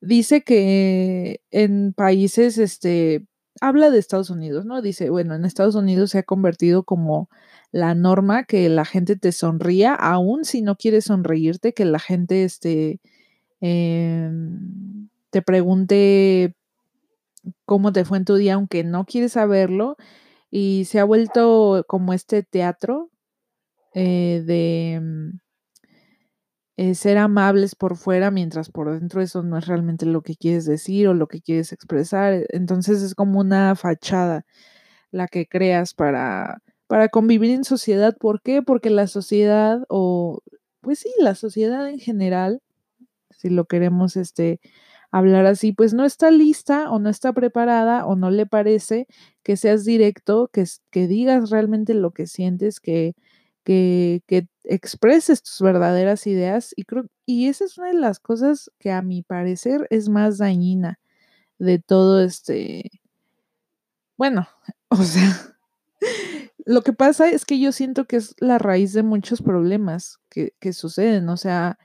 dice 0.00 0.42
que 0.42 1.42
en 1.50 1.92
países, 1.92 2.58
este, 2.58 3.26
habla 3.60 3.90
de 3.90 3.98
Estados 3.98 4.30
Unidos, 4.30 4.64
¿no? 4.66 4.82
Dice, 4.82 5.10
bueno, 5.10 5.34
en 5.34 5.44
Estados 5.44 5.74
Unidos 5.74 6.10
se 6.10 6.18
ha 6.18 6.22
convertido 6.22 6.84
como 6.84 7.28
la 7.72 7.94
norma 7.94 8.44
que 8.44 8.68
la 8.68 8.84
gente 8.84 9.16
te 9.16 9.32
sonría, 9.32 9.94
aún 9.94 10.44
si 10.44 10.62
no 10.62 10.76
quieres 10.76 11.04
sonreírte, 11.06 11.74
que 11.74 11.84
la 11.84 11.98
gente, 11.98 12.44
este, 12.44 13.00
em, 13.60 15.08
te 15.30 15.42
pregunte 15.42 16.54
cómo 17.64 17.92
te 17.92 18.04
fue 18.04 18.18
en 18.18 18.24
tu 18.24 18.36
día, 18.36 18.54
aunque 18.54 18.84
no 18.84 19.04
quieres 19.04 19.32
saberlo, 19.32 19.96
y 20.50 20.84
se 20.86 21.00
ha 21.00 21.04
vuelto 21.04 21.84
como 21.88 22.12
este 22.12 22.42
teatro 22.42 23.10
eh, 23.94 24.42
de 24.46 25.00
eh, 26.80 26.94
ser 26.94 27.18
amables 27.18 27.74
por 27.74 27.94
fuera, 27.94 28.30
mientras 28.30 28.70
por 28.70 28.90
dentro 28.90 29.20
eso 29.20 29.42
no 29.42 29.58
es 29.58 29.66
realmente 29.66 30.06
lo 30.06 30.22
que 30.22 30.34
quieres 30.34 30.64
decir 30.64 31.08
o 31.08 31.14
lo 31.14 31.28
que 31.28 31.42
quieres 31.42 31.74
expresar. 31.74 32.46
Entonces 32.48 33.02
es 33.02 33.14
como 33.14 33.38
una 33.38 33.76
fachada 33.76 34.46
la 35.10 35.28
que 35.28 35.46
creas 35.46 35.92
para, 35.92 36.62
para 36.86 37.10
convivir 37.10 37.50
en 37.50 37.64
sociedad. 37.64 38.16
¿Por 38.18 38.40
qué? 38.40 38.62
Porque 38.62 38.88
la 38.88 39.08
sociedad, 39.08 39.84
o 39.90 40.40
pues 40.80 41.00
sí, 41.00 41.10
la 41.18 41.34
sociedad 41.34 41.86
en 41.86 41.98
general, 41.98 42.62
si 43.30 43.50
lo 43.50 43.66
queremos 43.66 44.16
este, 44.16 44.58
hablar 45.10 45.44
así, 45.44 45.72
pues 45.72 45.92
no 45.92 46.06
está 46.06 46.30
lista 46.30 46.90
o 46.90 46.98
no 46.98 47.10
está 47.10 47.34
preparada 47.34 48.06
o 48.06 48.16
no 48.16 48.30
le 48.30 48.46
parece 48.46 49.06
que 49.42 49.58
seas 49.58 49.84
directo, 49.84 50.48
que, 50.50 50.64
que 50.90 51.06
digas 51.08 51.50
realmente 51.50 51.92
lo 51.92 52.12
que 52.12 52.26
sientes, 52.26 52.80
que, 52.80 53.14
que, 53.64 54.22
que 54.26 54.48
expreses 54.64 55.42
tus 55.42 55.60
verdaderas 55.60 56.26
ideas. 56.26 56.72
Y, 56.76 56.84
creo, 56.84 57.06
y 57.26 57.48
esa 57.48 57.64
es 57.64 57.78
una 57.78 57.88
de 57.88 57.94
las 57.94 58.20
cosas 58.20 58.70
que 58.78 58.90
a 58.90 59.02
mi 59.02 59.22
parecer 59.22 59.86
es 59.90 60.08
más 60.08 60.38
dañina 60.38 60.98
de 61.58 61.78
todo 61.78 62.22
este, 62.22 62.90
bueno, 64.16 64.48
o 64.88 64.96
sea, 64.96 65.56
lo 66.66 66.82
que 66.82 66.92
pasa 66.92 67.30
es 67.30 67.44
que 67.44 67.58
yo 67.58 67.72
siento 67.72 68.06
que 68.06 68.16
es 68.16 68.34
la 68.38 68.58
raíz 68.58 68.92
de 68.92 69.02
muchos 69.02 69.42
problemas 69.42 70.18
que, 70.28 70.54
que 70.60 70.72
suceden, 70.72 71.28
o 71.28 71.36
sea, 71.36 71.78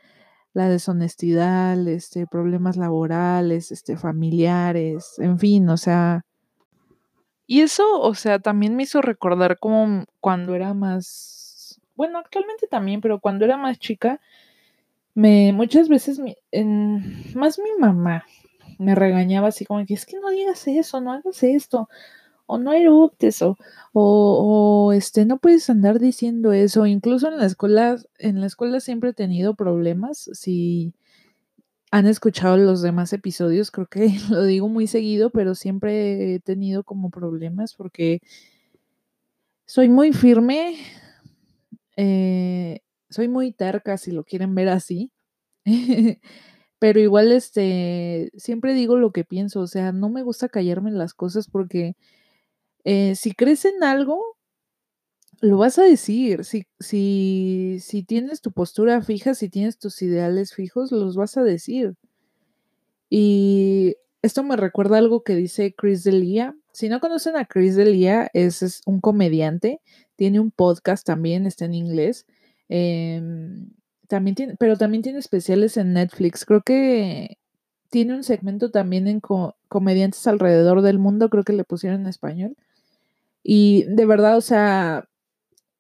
la 0.56 0.70
deshonestidad, 0.70 1.88
este, 1.88 2.28
problemas 2.28 2.78
laborales, 2.78 3.72
este, 3.72 3.98
familiares, 3.98 5.16
en 5.18 5.38
fin, 5.38 5.70
o 5.70 5.78
sea. 5.78 6.26
Y 7.46 7.62
eso, 7.62 8.02
o 8.02 8.16
sea, 8.16 8.40
también 8.40 8.76
me 8.76 8.84
hizo 8.84 9.02
recordar 9.02 9.60
como 9.60 10.06
cuando 10.22 10.56
era 10.56 10.74
más, 10.74 11.45
bueno, 11.96 12.20
actualmente 12.20 12.68
también, 12.68 13.02
pero 13.02 13.20
cuando 13.20 13.46
era 13.46 13.58
más 13.58 13.80
chica, 13.80 14.22
me, 15.14 15.54
muchas 15.54 15.90
veces, 15.90 16.20
más 17.36 17.60
mi 17.60 17.72
mamá 17.80 18.26
me 18.78 18.96
regañaba 18.96 19.48
así 19.50 19.66
como 19.66 19.86
que 19.86 19.94
es 19.94 20.06
que 20.06 20.20
no 20.20 20.30
digas 20.30 20.68
eso, 20.68 21.02
no 21.02 21.14
hagas 21.14 21.44
esto, 21.44 21.90
o 22.48 22.58
no 22.58 22.74
eructes, 22.74 23.42
o, 23.42 23.58
o, 23.94 24.94
este, 24.94 25.26
no 25.26 25.38
puedes 25.40 25.70
andar 25.70 26.00
diciendo 26.00 26.54
eso. 26.54 26.86
Incluso 26.86 27.28
en 27.28 27.38
la 27.38 27.46
escuela, 27.46 27.98
en 28.20 28.42
la 28.42 28.48
escuela 28.48 28.80
siempre 28.80 29.12
he 29.12 29.14
tenido 29.14 29.56
problemas. 29.56 30.30
Si 30.34 30.94
han 31.92 32.08
escuchado 32.08 32.58
los 32.58 32.82
demás 32.82 33.14
episodios, 33.14 33.72
creo 33.72 33.88
que 33.88 34.10
lo 34.30 34.44
digo 34.44 34.68
muy 34.70 34.88
seguido, 34.88 35.30
pero 35.32 35.56
siempre 35.56 36.36
he 36.36 36.40
tenido 36.40 36.84
como 36.84 37.10
problemas 37.10 37.74
porque 37.74 38.22
soy 39.66 39.90
muy 39.90 40.14
firme, 40.14 40.76
eh, 41.98 42.82
soy 43.10 43.28
muy 43.28 43.52
terca, 43.52 43.98
si 43.98 44.12
lo 44.12 44.24
quieren 44.24 44.56
ver 44.56 44.70
así. 44.70 45.12
pero 46.80 47.00
igual 47.00 47.32
este 47.32 48.32
siempre 48.38 48.74
digo 48.74 48.98
lo 48.98 49.12
que 49.12 49.24
pienso, 49.26 49.62
o 49.62 49.68
sea, 49.68 49.92
no 49.92 50.10
me 50.10 50.24
gusta 50.24 50.50
callarme 50.50 50.90
en 50.92 50.98
las 51.00 51.14
cosas 51.14 51.48
porque 51.50 51.96
eh, 52.86 53.16
si 53.16 53.34
crees 53.34 53.66
en 53.66 53.84
algo, 53.84 54.22
lo 55.42 55.58
vas 55.58 55.80
a 55.80 55.84
decir. 55.84 56.46
Si, 56.46 56.66
si, 56.80 57.78
si 57.82 58.04
tienes 58.04 58.42
tu 58.42 58.52
postura 58.52 59.02
fija, 59.02 59.34
si 59.36 59.50
tienes 59.50 59.78
tus 59.80 60.02
ideales 60.02 60.54
fijos, 60.54 60.92
los 60.92 61.16
vas 61.16 61.38
a 61.38 61.44
decir. 61.44 61.96
Y 63.10 63.96
esto 64.22 64.44
me 64.44 64.56
recuerda 64.58 64.98
algo 64.98 65.24
que 65.24 65.36
dice 65.36 65.74
Chris 65.76 66.04
Delia. 66.04 66.56
Si 66.76 66.90
no 66.90 67.00
conocen 67.00 67.38
a 67.38 67.46
Chris 67.46 67.78
Delia, 67.78 68.30
es, 68.34 68.62
es 68.62 68.82
un 68.86 69.00
comediante, 69.00 69.80
tiene 70.18 70.42
un 70.42 70.52
podcast 70.52 71.08
también, 71.08 71.46
está 71.46 71.64
en 71.64 71.74
inglés. 71.74 72.26
Em, 72.68 73.72
también 74.10 74.36
tiene, 74.36 74.56
pero 74.58 74.76
también 74.78 75.02
tiene 75.02 75.20
especiales 75.20 75.78
en 75.78 75.94
Netflix. 75.94 76.44
Creo 76.44 76.64
que 76.64 77.38
tiene 77.90 78.14
un 78.14 78.24
segmento 78.24 78.72
también 78.72 79.08
en 79.08 79.22
comediantes 79.70 80.28
alrededor 80.28 80.82
del 80.82 81.00
mundo, 81.00 81.30
creo 81.30 81.46
que 81.46 81.54
le 81.54 81.64
pusieron 81.64 82.02
en 82.02 82.08
español. 82.08 82.58
Y 83.42 83.86
de 83.88 84.06
verdad, 84.06 84.36
o 84.36 84.42
sea, 84.42 85.08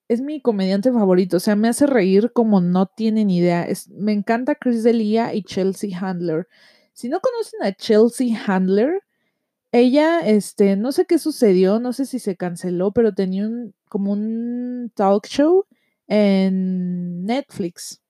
es 0.08 0.22
mi 0.22 0.39
comediante 0.41 0.93
favorito. 0.93 1.36
O 1.38 1.41
sea, 1.41 1.58
me 1.58 1.67
hace 1.67 1.88
reír 1.88 2.32
como 2.32 2.62
no 2.62 2.86
tienen 2.86 3.30
idea. 3.30 3.63
Es, 3.65 3.89
me 3.89 4.13
encanta 4.13 4.56
Chris 4.56 4.84
Delia 4.84 5.34
y 5.34 5.43
Chelsea 5.43 5.89
Handler. 6.00 6.48
Si 6.93 7.10
no 7.10 7.20
conocen 7.20 7.63
a 7.63 7.74
Chelsea 7.74 8.41
Handler, 8.48 9.02
ella, 9.78 10.22
este, 10.22 10.78
no 10.78 10.94
sé 10.94 11.06
qué 11.06 11.20
sucedió, 11.20 11.80
no 11.80 11.92
sé 11.92 12.06
si 12.06 12.20
se 12.20 12.38
canceló, 12.38 12.92
pero 12.92 13.14
tenía 13.14 13.46
un, 13.46 13.74
como 13.90 14.14
un 14.14 14.90
talk 14.96 15.28
show 15.28 15.66
en 16.08 17.26
Netflix. 17.26 18.02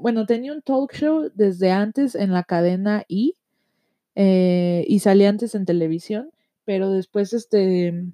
bueno, 0.00 0.26
tenía 0.26 0.52
un 0.52 0.62
talk 0.62 0.92
show 0.92 1.30
desde 1.34 1.70
antes 1.70 2.16
en 2.16 2.32
la 2.32 2.42
cadena 2.42 3.04
I 3.06 3.36
eh, 4.16 4.84
y 4.88 4.98
salía 4.98 5.28
antes 5.28 5.54
en 5.54 5.64
televisión, 5.64 6.30
pero 6.64 6.90
después, 6.90 7.32
este, 7.32 8.04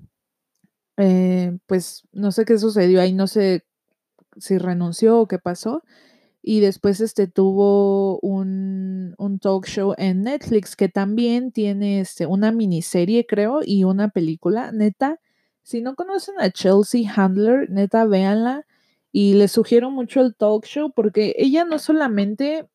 eh, 0.98 1.58
pues 1.66 2.02
no 2.12 2.30
sé 2.30 2.44
qué 2.44 2.58
sucedió 2.58 3.00
ahí, 3.00 3.14
no 3.14 3.26
sé 3.26 3.64
si 4.36 4.58
renunció 4.58 5.18
o 5.20 5.28
qué 5.28 5.38
pasó. 5.38 5.82
Y 6.50 6.60
después 6.60 7.02
este, 7.02 7.26
tuvo 7.26 8.18
un, 8.20 9.14
un, 9.18 9.38
talk 9.38 9.66
show 9.66 9.94
en 9.98 10.22
Netflix 10.22 10.76
que 10.76 10.88
también 10.88 11.52
tiene 11.52 12.00
este, 12.00 12.24
una 12.24 12.52
miniserie, 12.52 13.26
creo, 13.26 13.60
y 13.62 13.84
una 13.84 14.08
película. 14.08 14.72
Neta, 14.72 15.20
si 15.62 15.82
no 15.82 15.94
conocen 15.94 16.36
a 16.38 16.48
Chelsea 16.48 17.02
Handler, 17.14 17.68
neta, 17.68 18.06
véanla. 18.06 18.64
Y 19.12 19.34
les 19.34 19.52
sugiero 19.52 19.90
mucho 19.90 20.22
el 20.22 20.34
talk 20.34 20.64
show 20.64 20.90
porque 20.90 21.34
ella 21.36 21.66
no 21.66 21.78
solamente, 21.78 22.66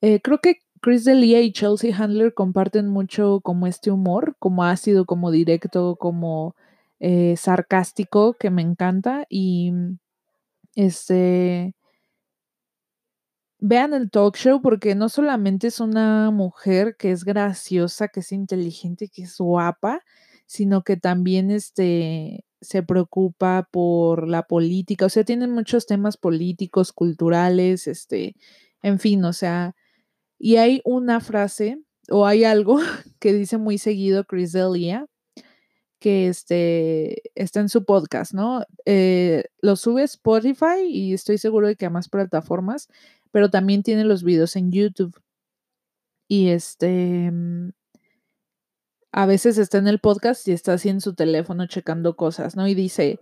eh, 0.00 0.18
creo 0.20 0.40
que 0.40 0.56
Chris 0.80 1.04
D'Elia 1.04 1.42
y 1.42 1.52
Chelsea 1.52 1.96
Handler 1.96 2.34
comparten 2.34 2.88
mucho 2.88 3.38
como 3.44 3.68
este 3.68 3.92
humor, 3.92 4.34
como 4.40 4.64
ácido, 4.64 5.04
como 5.06 5.30
directo, 5.30 5.94
como 5.94 6.56
eh, 6.98 7.36
sarcástico 7.36 8.34
que 8.34 8.50
me 8.50 8.62
encanta 8.62 9.24
y 9.28 9.72
este 10.74 11.76
vean 13.60 13.94
el 13.94 14.10
talk 14.10 14.36
show 14.36 14.60
porque 14.62 14.94
no 14.94 15.08
solamente 15.08 15.68
es 15.68 15.80
una 15.80 16.30
mujer 16.30 16.96
que 16.98 17.12
es 17.12 17.24
graciosa, 17.24 18.08
que 18.08 18.20
es 18.20 18.32
inteligente, 18.32 19.08
que 19.08 19.22
es 19.22 19.36
guapa, 19.38 20.02
sino 20.46 20.82
que 20.82 20.96
también 20.96 21.50
este 21.50 22.44
se 22.60 22.82
preocupa 22.82 23.68
por 23.70 24.28
la 24.28 24.42
política, 24.42 25.06
o 25.06 25.08
sea, 25.08 25.24
tienen 25.24 25.50
muchos 25.50 25.86
temas 25.86 26.16
políticos, 26.16 26.92
culturales, 26.92 27.86
este, 27.86 28.36
en 28.82 28.98
fin, 28.98 29.24
o 29.24 29.32
sea, 29.32 29.74
y 30.38 30.56
hay 30.56 30.82
una 30.84 31.20
frase 31.20 31.78
o 32.10 32.26
hay 32.26 32.44
algo 32.44 32.78
que 33.20 33.32
dice 33.32 33.58
muy 33.58 33.78
seguido 33.78 34.24
Chris 34.24 34.52
Delia, 34.52 35.06
que 36.00 36.28
este, 36.28 37.30
está 37.34 37.60
en 37.60 37.68
su 37.68 37.84
podcast, 37.84 38.32
¿no? 38.32 38.64
Eh, 38.86 39.44
lo 39.60 39.76
sube 39.76 40.02
Spotify 40.04 40.82
y 40.86 41.12
estoy 41.12 41.38
seguro 41.38 41.68
de 41.68 41.76
que 41.76 41.86
a 41.86 41.90
más 41.90 42.08
plataformas, 42.08 42.88
pero 43.32 43.50
también 43.50 43.82
tiene 43.82 44.04
los 44.04 44.24
videos 44.24 44.56
en 44.56 44.72
YouTube. 44.72 45.20
Y 46.28 46.50
este, 46.50 47.30
mm, 47.30 47.70
a 49.12 49.26
veces 49.26 49.58
está 49.58 49.78
en 49.78 49.88
el 49.88 49.98
podcast 49.98 50.46
y 50.48 50.52
está 50.52 50.74
así 50.74 50.88
en 50.88 51.00
su 51.00 51.14
teléfono 51.14 51.66
checando 51.66 52.16
cosas, 52.16 52.56
¿no? 52.56 52.68
Y 52.68 52.74
dice, 52.74 53.18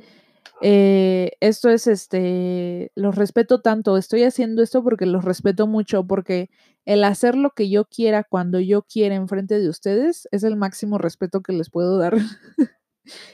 eh, 0.61 1.33
esto 1.41 1.71
es 1.71 1.87
este, 1.87 2.93
los 2.95 3.15
respeto 3.15 3.61
tanto, 3.61 3.97
estoy 3.97 4.25
haciendo 4.25 4.63
esto 4.63 4.83
porque 4.83 5.07
los 5.07 5.25
respeto 5.25 5.67
mucho, 5.67 6.07
porque 6.07 6.51
el 6.85 7.05
hacer 7.05 7.37
lo 7.37 7.51
que 7.51 7.71
yo 7.71 7.85
quiera 7.87 8.25
cuando 8.25 8.61
yo 8.61 8.83
quiera 8.83 9.15
enfrente 9.15 9.59
de 9.61 9.69
ustedes 9.69 10.29
es 10.33 10.43
el 10.45 10.57
máximo 10.57 10.99
respeto 10.99 11.43
que 11.43 11.53
les 11.53 11.71
puedo 11.71 11.99
dar. 11.99 12.17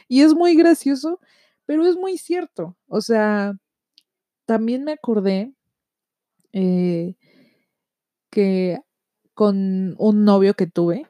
y 0.08 0.22
es 0.22 0.34
muy 0.34 0.56
gracioso, 0.56 1.20
pero 1.66 1.86
es 1.86 1.96
muy 1.96 2.18
cierto. 2.18 2.76
O 2.88 3.00
sea, 3.00 3.54
también 4.46 4.84
me 4.84 4.92
acordé 4.92 5.53
eh, 6.54 7.16
que 8.30 8.78
con 9.34 9.96
un 9.98 10.24
novio 10.24 10.54
que 10.54 10.68
tuve, 10.68 11.08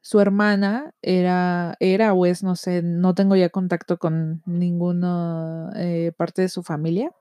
su 0.00 0.18
hermana 0.18 0.94
era, 1.00 1.76
era 1.78 2.12
o 2.12 2.26
es, 2.26 2.42
no 2.42 2.56
sé, 2.56 2.82
no 2.82 3.14
tengo 3.14 3.36
ya 3.36 3.50
contacto 3.50 3.98
con 3.98 4.42
ninguna 4.46 5.72
eh, 5.76 6.12
parte 6.16 6.42
de 6.42 6.48
su 6.48 6.64
familia, 6.64 7.12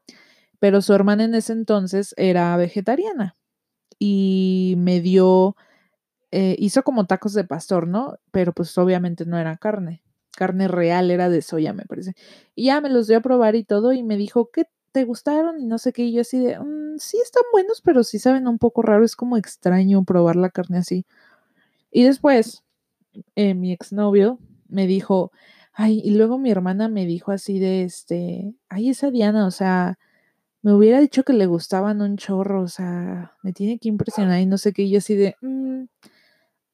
pero 0.60 0.82
su 0.82 0.94
hermana 0.94 1.26
en 1.26 1.36
ese 1.36 1.54
entonces 1.54 2.16
era 2.18 2.58
vegetariana 2.58 3.38
y 4.00 4.76
me 4.80 5.00
dio, 5.00 5.56
eh, 6.32 6.56
hizo 6.58 6.82
como 6.84 7.06
tacos 7.06 7.34
de 7.34 7.44
pastor, 7.44 7.88
¿no? 7.88 8.16
Pero 8.32 8.52
pues 8.54 8.76
obviamente 8.80 9.28
no 9.28 9.38
era 9.38 9.58
carne, 9.58 10.02
carne 10.36 10.68
real, 10.68 11.12
era 11.12 11.30
de 11.30 11.44
soya, 11.44 11.74
me 11.74 11.86
parece. 11.86 12.16
Y 12.56 12.66
ya 12.66 12.82
me 12.82 12.90
los 12.90 13.08
dio 13.08 13.18
a 13.20 13.22
probar 13.22 13.56
y 13.56 13.64
todo 13.64 13.94
y 13.94 14.02
me 14.02 14.18
dijo, 14.18 14.50
¿qué 14.52 14.66
te 14.92 15.06
gustaron? 15.06 15.60
Y 15.60 15.66
no 15.66 15.78
sé 15.78 15.94
qué, 15.94 16.04
y 16.04 16.14
yo 16.14 16.22
así 16.22 16.40
de, 16.40 16.60
mm, 16.60 16.98
sí 17.00 17.18
están 17.24 17.44
buenos, 17.52 17.82
pero 17.82 18.04
sí 18.04 18.20
saben 18.20 18.48
un 18.48 18.58
poco 18.58 18.82
raro, 18.82 19.06
es 19.06 19.16
como 19.16 19.38
extraño 19.38 20.04
probar 20.04 20.36
la 20.36 20.50
carne 20.50 20.80
así. 20.80 21.06
Y 21.92 22.04
después, 22.04 22.64
eh, 23.36 23.54
mi 23.56 23.74
exnovio 23.74 24.40
me 24.70 24.88
dijo, 24.88 25.32
Ay, 25.74 26.02
y 26.04 26.12
luego 26.12 26.38
mi 26.38 26.52
hermana 26.52 26.90
me 26.90 27.06
dijo 27.06 27.32
así 27.32 27.60
de 27.60 27.84
este, 27.84 28.54
ay, 28.70 28.90
esa 28.90 29.10
Diana, 29.12 29.48
o 29.48 29.52
sea, 29.52 29.98
me 30.64 30.74
hubiera 30.74 31.00
dicho 31.00 31.24
que 31.24 31.34
le 31.34 31.48
gustaban 31.48 32.02
un 32.02 32.18
chorro, 32.18 32.64
o 32.64 32.68
sea, 32.68 33.34
me 33.44 33.54
tiene 33.54 33.80
que 33.80 33.90
impresionar 33.90 34.42
y 34.42 34.46
no 34.48 34.58
sé 34.58 34.74
qué, 34.74 34.84
y 34.84 34.92
yo 34.92 35.00
así 35.00 35.16
de, 35.16 35.36
mm, 35.42 35.84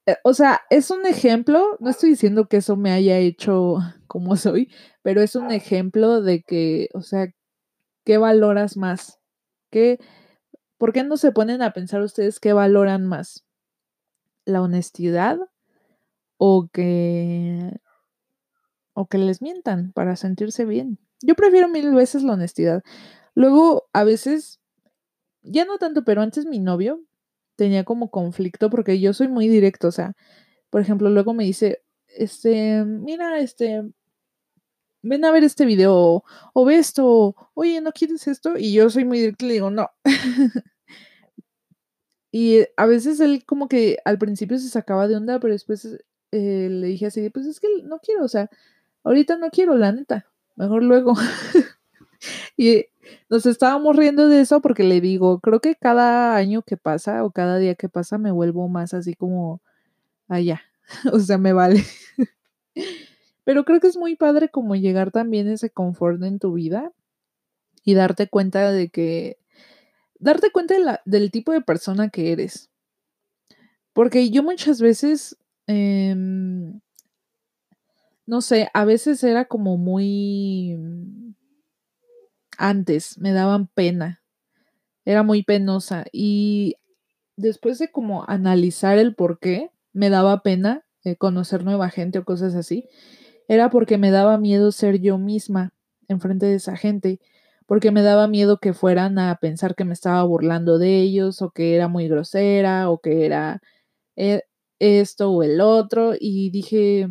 eh, 0.08 0.18
o 0.24 0.34
sea, 0.34 0.62
es 0.70 0.92
un 0.92 1.06
ejemplo, 1.06 1.78
no 1.80 1.90
estoy 1.90 2.12
diciendo 2.12 2.48
que 2.48 2.58
eso 2.58 2.78
me 2.78 2.92
haya 2.92 3.18
hecho 3.20 3.78
como 4.08 4.36
soy, 4.38 4.72
pero 5.04 5.22
es 5.22 5.36
un 5.36 5.52
ejemplo 5.52 6.22
de 6.22 6.44
que, 6.44 6.90
o 6.94 7.02
sea, 7.02 7.28
¿qué 8.08 8.18
valoras 8.18 8.78
más? 8.78 9.20
¿Qué, 9.70 10.00
¿Por 10.78 10.94
qué 10.94 11.04
no 11.04 11.18
se 11.18 11.34
ponen 11.34 11.62
a 11.62 11.74
pensar 11.74 12.02
ustedes 12.02 12.40
qué 12.40 12.54
valoran 12.54 13.06
más? 13.06 13.44
¿La 14.46 14.62
honestidad 14.62 15.38
o 16.38 16.70
que 16.72 17.82
o 18.94 19.08
que 19.08 19.18
les 19.18 19.42
mientan 19.42 19.92
para 19.92 20.16
sentirse 20.16 20.64
bien? 20.64 21.00
Yo 21.22 21.36
prefiero 21.36 21.68
mil 21.68 21.94
veces 21.94 22.24
la 22.24 22.36
honestidad. 22.36 22.82
Luego, 23.36 23.90
a 23.92 24.06
veces, 24.06 24.62
ya 25.42 25.66
no 25.66 25.78
tanto, 25.78 26.06
pero 26.06 26.22
antes 26.22 26.46
mi 26.46 26.60
novio 26.60 27.04
tenía 27.58 27.84
como 27.84 28.10
conflicto 28.10 28.70
porque 28.70 29.02
yo 29.02 29.12
soy 29.12 29.28
muy 29.28 29.50
directo, 29.50 29.90
o 29.90 29.92
sea, 29.92 30.14
por 30.70 30.80
ejemplo, 30.80 31.10
luego 31.10 31.34
me 31.34 31.44
dice, 31.44 31.84
este, 32.08 32.86
mira, 32.86 33.38
este, 33.40 33.84
ven 35.08 35.26
a 35.26 35.32
ver 35.32 35.44
este 35.44 35.66
video, 35.66 36.24
o, 36.54 36.66
ve 36.66 36.78
esto, 36.78 37.36
oye, 37.54 37.82
¿no 37.82 37.92
quieres 37.92 38.28
esto? 38.28 38.58
Y 38.58 38.74
yo 38.74 38.90
soy 38.90 39.06
muy 39.06 39.20
directo 39.20 39.46
y 39.46 39.48
le 39.50 39.54
digo, 39.56 39.70
no. 39.70 39.90
y 42.32 42.60
a 42.76 42.86
veces 42.86 43.20
él 43.20 43.44
como 43.46 43.68
que 43.68 43.98
al 44.06 44.18
principio 44.18 44.58
se 44.60 44.70
sacaba 44.70 45.08
de 45.08 45.16
onda, 45.16 45.40
pero 45.40 45.54
después 45.54 45.86
eh, 46.32 46.68
le 46.70 46.88
dije 46.88 47.08
así, 47.08 47.30
pues 47.30 47.46
es 47.46 47.60
que 47.60 47.68
no 47.84 48.00
quiero, 48.00 48.24
o 48.24 48.28
sea, 48.28 48.50
ahorita 49.04 49.38
no 49.38 49.50
quiero, 49.50 49.76
la 49.78 49.92
neta, 49.92 50.28
mejor 50.56 50.84
luego. 50.84 51.14
y 52.58 52.86
nos 53.30 53.46
estábamos 53.46 53.96
riendo 53.96 54.28
de 54.28 54.42
eso 54.42 54.62
porque 54.62 54.84
le 54.84 55.02
digo, 55.02 55.40
creo 55.40 55.60
que 55.62 55.76
cada 55.76 56.36
año 56.36 56.62
que 56.64 56.78
pasa 56.78 57.24
o 57.24 57.32
cada 57.32 57.58
día 57.58 57.76
que 57.76 57.90
pasa 57.90 58.18
me 58.18 58.32
vuelvo 58.32 58.68
más 58.68 58.94
así 58.94 59.14
como 59.14 59.62
allá, 60.28 60.62
o 61.14 61.20
sea, 61.20 61.38
me 61.38 61.54
vale. 61.54 61.84
Pero 63.48 63.64
creo 63.64 63.80
que 63.80 63.88
es 63.88 63.96
muy 63.96 64.18
padre 64.18 64.50
como 64.50 64.76
llegar 64.76 65.12
también 65.12 65.48
a 65.48 65.54
ese 65.54 65.70
confort 65.70 66.22
en 66.22 66.38
tu 66.38 66.52
vida 66.52 66.92
y 67.82 67.94
darte 67.94 68.28
cuenta 68.28 68.74
de 68.74 68.90
que, 68.90 69.38
darte 70.20 70.52
cuenta 70.52 71.02
del 71.06 71.32
tipo 71.32 71.54
de 71.54 71.62
persona 71.62 72.10
que 72.10 72.34
eres. 72.34 72.70
Porque 73.94 74.30
yo 74.32 74.44
muchas 74.44 74.82
veces, 74.82 75.38
em, 75.66 76.82
no 78.26 78.42
sé, 78.42 78.70
a 78.74 78.84
veces 78.84 79.24
era 79.24 79.46
como 79.46 79.78
muy, 79.78 80.78
antes 82.58 83.18
me 83.18 83.32
daban 83.32 83.68
pena, 83.68 84.24
era 85.06 85.24
muy 85.24 85.44
penosa 85.44 86.04
y 86.12 86.76
después 87.38 87.80
de 87.80 87.92
como 87.94 88.26
analizar 88.30 88.98
el 88.98 89.16
por 89.16 89.40
qué 89.40 89.72
me 89.94 90.10
daba 90.10 90.44
pena 90.44 90.84
eh, 91.06 91.16
conocer 91.16 91.64
nueva 91.64 91.90
gente 91.90 92.20
o 92.20 92.26
cosas 92.26 92.54
así, 92.54 92.90
era 93.48 93.70
porque 93.70 93.98
me 93.98 94.12
daba 94.12 94.38
miedo 94.38 94.72
ser 94.72 95.00
yo 95.00 95.18
misma 95.18 95.74
enfrente 96.08 96.46
de 96.46 96.56
esa 96.56 96.76
gente, 96.78 97.20
porque 97.66 97.92
me 97.92 98.02
daba 98.02 98.28
miedo 98.28 98.60
que 98.60 98.74
fueran 98.74 99.20
a 99.20 99.36
pensar 99.36 99.76
que 99.76 99.86
me 99.86 99.94
estaba 99.94 100.24
burlando 100.24 100.80
de 100.80 101.00
ellos 101.00 101.42
o 101.42 101.52
que 101.52 101.76
era 101.76 101.88
muy 101.88 102.08
grosera 102.08 102.90
o 102.90 103.00
que 103.00 103.26
era 103.26 103.62
eh, 104.16 104.44
esto 104.80 105.32
o 105.32 105.44
el 105.44 105.62
otro 105.62 106.14
y 106.20 106.50
dije, 106.50 107.08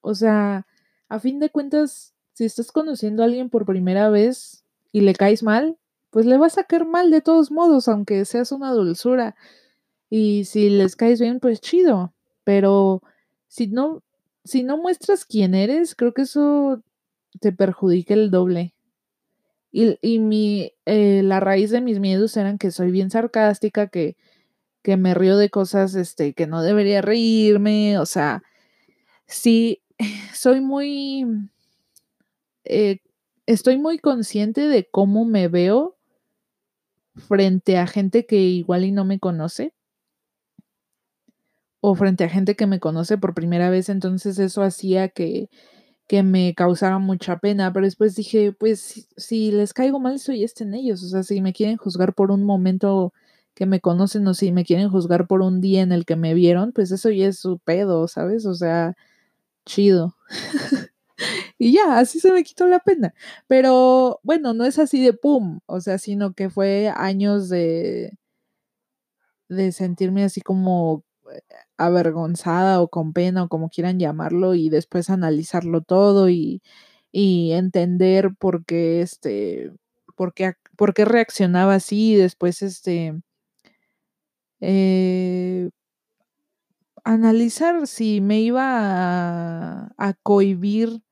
o 0.00 0.14
sea, 0.14 0.66
a 1.08 1.18
fin 1.20 1.40
de 1.40 1.50
cuentas, 1.50 2.14
si 2.34 2.44
estás 2.44 2.72
conociendo 2.72 3.22
a 3.22 3.26
alguien 3.26 3.50
por 3.50 3.66
primera 3.66 4.08
vez 4.08 4.64
y 4.92 5.00
le 5.02 5.14
caes 5.14 5.42
mal, 5.42 5.78
pues 6.10 6.26
le 6.26 6.36
vas 6.38 6.58
a 6.58 6.64
caer 6.64 6.86
mal 6.86 7.10
de 7.10 7.22
todos 7.22 7.50
modos, 7.50 7.88
aunque 7.88 8.24
seas 8.24 8.52
una 8.52 8.72
dulzura. 8.72 9.34
Y 10.10 10.44
si 10.44 10.70
les 10.70 10.96
caes 10.96 11.20
bien, 11.20 11.40
pues 11.40 11.60
chido. 11.60 12.14
Pero 12.44 13.02
si 13.48 13.68
no, 13.68 14.02
si 14.44 14.62
no 14.62 14.76
muestras 14.76 15.24
quién 15.24 15.54
eres, 15.54 15.94
creo 15.94 16.12
que 16.14 16.22
eso 16.22 16.82
te 17.40 17.52
perjudica 17.52 18.14
el 18.14 18.30
doble. 18.30 18.74
Y, 19.72 19.98
y 20.02 20.18
mi, 20.18 20.72
eh, 20.86 21.22
la 21.24 21.40
raíz 21.40 21.70
de 21.70 21.80
mis 21.80 21.98
miedos 21.98 22.36
eran 22.36 22.58
que 22.58 22.70
soy 22.70 22.90
bien 22.90 23.10
sarcástica, 23.10 23.88
que, 23.88 24.16
que 24.82 24.96
me 24.96 25.14
río 25.14 25.36
de 25.36 25.50
cosas 25.50 25.94
este, 25.94 26.34
que 26.34 26.46
no 26.46 26.62
debería 26.62 27.02
reírme, 27.02 27.98
o 27.98 28.06
sea, 28.06 28.42
sí, 29.26 29.82
soy 30.34 30.60
muy, 30.60 31.26
eh, 32.64 32.98
estoy 33.46 33.78
muy 33.78 33.98
consciente 33.98 34.68
de 34.68 34.88
cómo 34.90 35.24
me 35.24 35.48
veo 35.48 35.96
frente 37.14 37.76
a 37.78 37.86
gente 37.86 38.26
que 38.26 38.36
igual 38.36 38.84
y 38.84 38.92
no 38.92 39.04
me 39.04 39.18
conoce 39.18 39.74
o 41.84 41.96
frente 41.96 42.24
a 42.24 42.28
gente 42.28 42.54
que 42.54 42.68
me 42.68 42.80
conoce 42.80 43.18
por 43.18 43.34
primera 43.34 43.68
vez, 43.68 43.88
entonces 43.88 44.38
eso 44.38 44.62
hacía 44.62 45.08
que, 45.08 45.50
que 46.06 46.22
me 46.22 46.54
causara 46.54 47.00
mucha 47.00 47.38
pena, 47.40 47.72
pero 47.72 47.86
después 47.86 48.14
dije, 48.14 48.52
pues 48.52 49.08
si, 49.16 49.50
les 49.50 49.74
caigo 49.74 49.98
mal, 49.98 50.20
soy 50.20 50.44
este 50.44 50.62
en 50.64 50.74
ellos, 50.74 51.02
o 51.02 51.08
sea, 51.08 51.24
si 51.24 51.40
me 51.40 51.52
quieren 51.52 51.76
juzgar 51.76 52.14
por 52.14 52.30
un 52.30 52.44
momento 52.44 53.12
que 53.54 53.66
me 53.66 53.80
conocen 53.80 54.26
o 54.28 54.34
si 54.34 54.52
me 54.52 54.64
quieren 54.64 54.90
juzgar 54.90 55.26
por 55.26 55.42
un 55.42 55.60
día 55.60 55.82
en 55.82 55.90
el 55.90 56.04
que 56.06 56.14
me 56.16 56.34
vieron, 56.34 56.72
pues 56.72 56.92
eso 56.92 57.10
ya 57.10 57.26
es 57.26 57.40
su 57.40 57.58
pedo, 57.58 58.06
¿sabes? 58.08 58.46
O 58.46 58.54
sea, 58.54 58.94
chido. 59.66 60.16
y 61.58 61.72
ya, 61.72 61.98
así 61.98 62.20
se 62.20 62.32
me 62.32 62.44
quitó 62.44 62.66
la 62.68 62.80
pena. 62.80 63.14
Pero 63.48 64.20
bueno, 64.22 64.54
no 64.54 64.64
es 64.66 64.78
así 64.78 65.02
de 65.04 65.14
pum, 65.14 65.60
o 65.66 65.80
sea, 65.80 65.98
sino 65.98 66.34
que 66.34 66.50
fue 66.50 66.92
años 66.96 67.48
de, 67.48 68.12
de 69.48 69.72
sentirme 69.72 70.24
así 70.24 70.40
como 70.40 71.04
avergonzada 71.86 72.80
o 72.80 72.88
con 72.88 73.12
pena 73.12 73.44
o 73.44 73.48
como 73.48 73.70
quieran 73.70 73.98
llamarlo 73.98 74.54
y 74.54 74.70
después 74.70 75.10
analizarlo 75.10 75.82
todo 75.82 76.28
y, 76.30 76.62
entender 77.12 78.30
por 78.38 78.64
qué 78.64 79.02
este 79.02 79.72
por 80.16 80.34
qué, 80.34 81.04
reaccionaba 81.04 81.74
así 81.74 82.12
y 82.14 82.16
después 82.16 82.62
este 82.62 83.20
eh, 84.60 85.70
analizar 87.04 87.86
si 87.86 88.20
me 88.20 88.40
iba 88.40 89.92
a 89.96 90.14
cohibir 90.22 91.02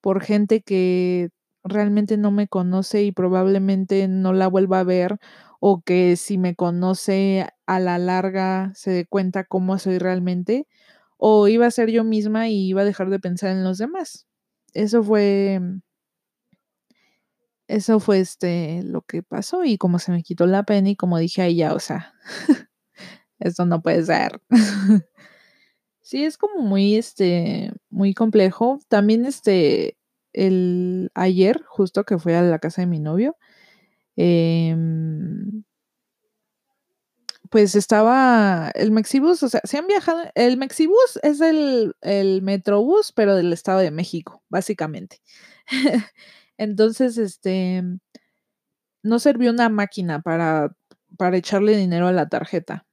por 0.00 0.22
gente 0.22 0.62
que 0.62 1.30
realmente 1.64 2.16
no 2.16 2.30
me 2.30 2.48
conoce 2.48 3.02
y 3.04 3.12
probablemente 3.12 4.08
no 4.08 4.32
la 4.32 4.48
vuelva 4.48 4.80
a 4.80 4.84
ver 4.84 5.18
o 5.64 5.80
que 5.82 6.16
si 6.16 6.38
me 6.38 6.56
conoce 6.56 7.46
a 7.66 7.78
la 7.78 7.96
larga 7.96 8.72
se 8.74 8.90
dé 8.90 9.06
cuenta 9.06 9.44
cómo 9.44 9.78
soy 9.78 9.98
realmente, 9.98 10.66
o 11.18 11.46
iba 11.46 11.66
a 11.66 11.70
ser 11.70 11.88
yo 11.90 12.02
misma 12.02 12.48
y 12.48 12.66
iba 12.66 12.82
a 12.82 12.84
dejar 12.84 13.10
de 13.10 13.20
pensar 13.20 13.50
en 13.50 13.62
los 13.62 13.78
demás. 13.78 14.26
Eso 14.74 15.04
fue 15.04 15.60
eso 17.68 18.00
fue 18.00 18.18
este 18.18 18.82
lo 18.82 19.02
que 19.02 19.22
pasó 19.22 19.64
y 19.64 19.78
como 19.78 20.00
se 20.00 20.10
me 20.10 20.24
quitó 20.24 20.46
la 20.46 20.64
pena 20.64 20.90
y 20.90 20.96
como 20.96 21.18
dije 21.18 21.42
ahí 21.42 21.56
ya, 21.56 21.74
o 21.74 21.78
sea, 21.78 22.12
esto 23.38 23.64
no 23.64 23.82
puede 23.82 24.04
ser. 24.04 24.40
sí, 26.00 26.24
es 26.24 26.38
como 26.38 26.60
muy 26.62 26.96
este 26.96 27.72
muy 27.88 28.14
complejo. 28.14 28.80
También 28.88 29.26
este 29.26 29.96
el 30.32 31.12
ayer 31.14 31.62
justo 31.66 32.02
que 32.02 32.18
fui 32.18 32.32
a 32.32 32.42
la 32.42 32.58
casa 32.58 32.82
de 32.82 32.88
mi 32.88 32.98
novio, 32.98 33.36
Em, 34.16 35.64
pues 37.50 37.74
estaba 37.74 38.70
el 38.74 38.90
Mexibus, 38.92 39.42
o 39.42 39.48
sea, 39.48 39.60
se 39.64 39.76
han 39.76 39.86
viajado, 39.86 40.22
el 40.34 40.56
Mexibus 40.56 41.18
es 41.22 41.40
el, 41.42 41.94
el 42.00 42.40
Metrobús, 42.42 43.12
pero 43.12 43.36
del 43.36 43.52
Estado 43.52 43.80
de 43.80 43.90
México, 43.90 44.42
básicamente. 44.48 45.20
Entonces, 46.56 47.18
este, 47.18 47.82
no 49.02 49.18
sirvió 49.18 49.50
una 49.50 49.68
máquina 49.68 50.22
para, 50.22 50.74
para 51.18 51.36
echarle 51.36 51.76
dinero 51.76 52.06
a 52.08 52.12
la 52.12 52.28
tarjeta. 52.28 52.86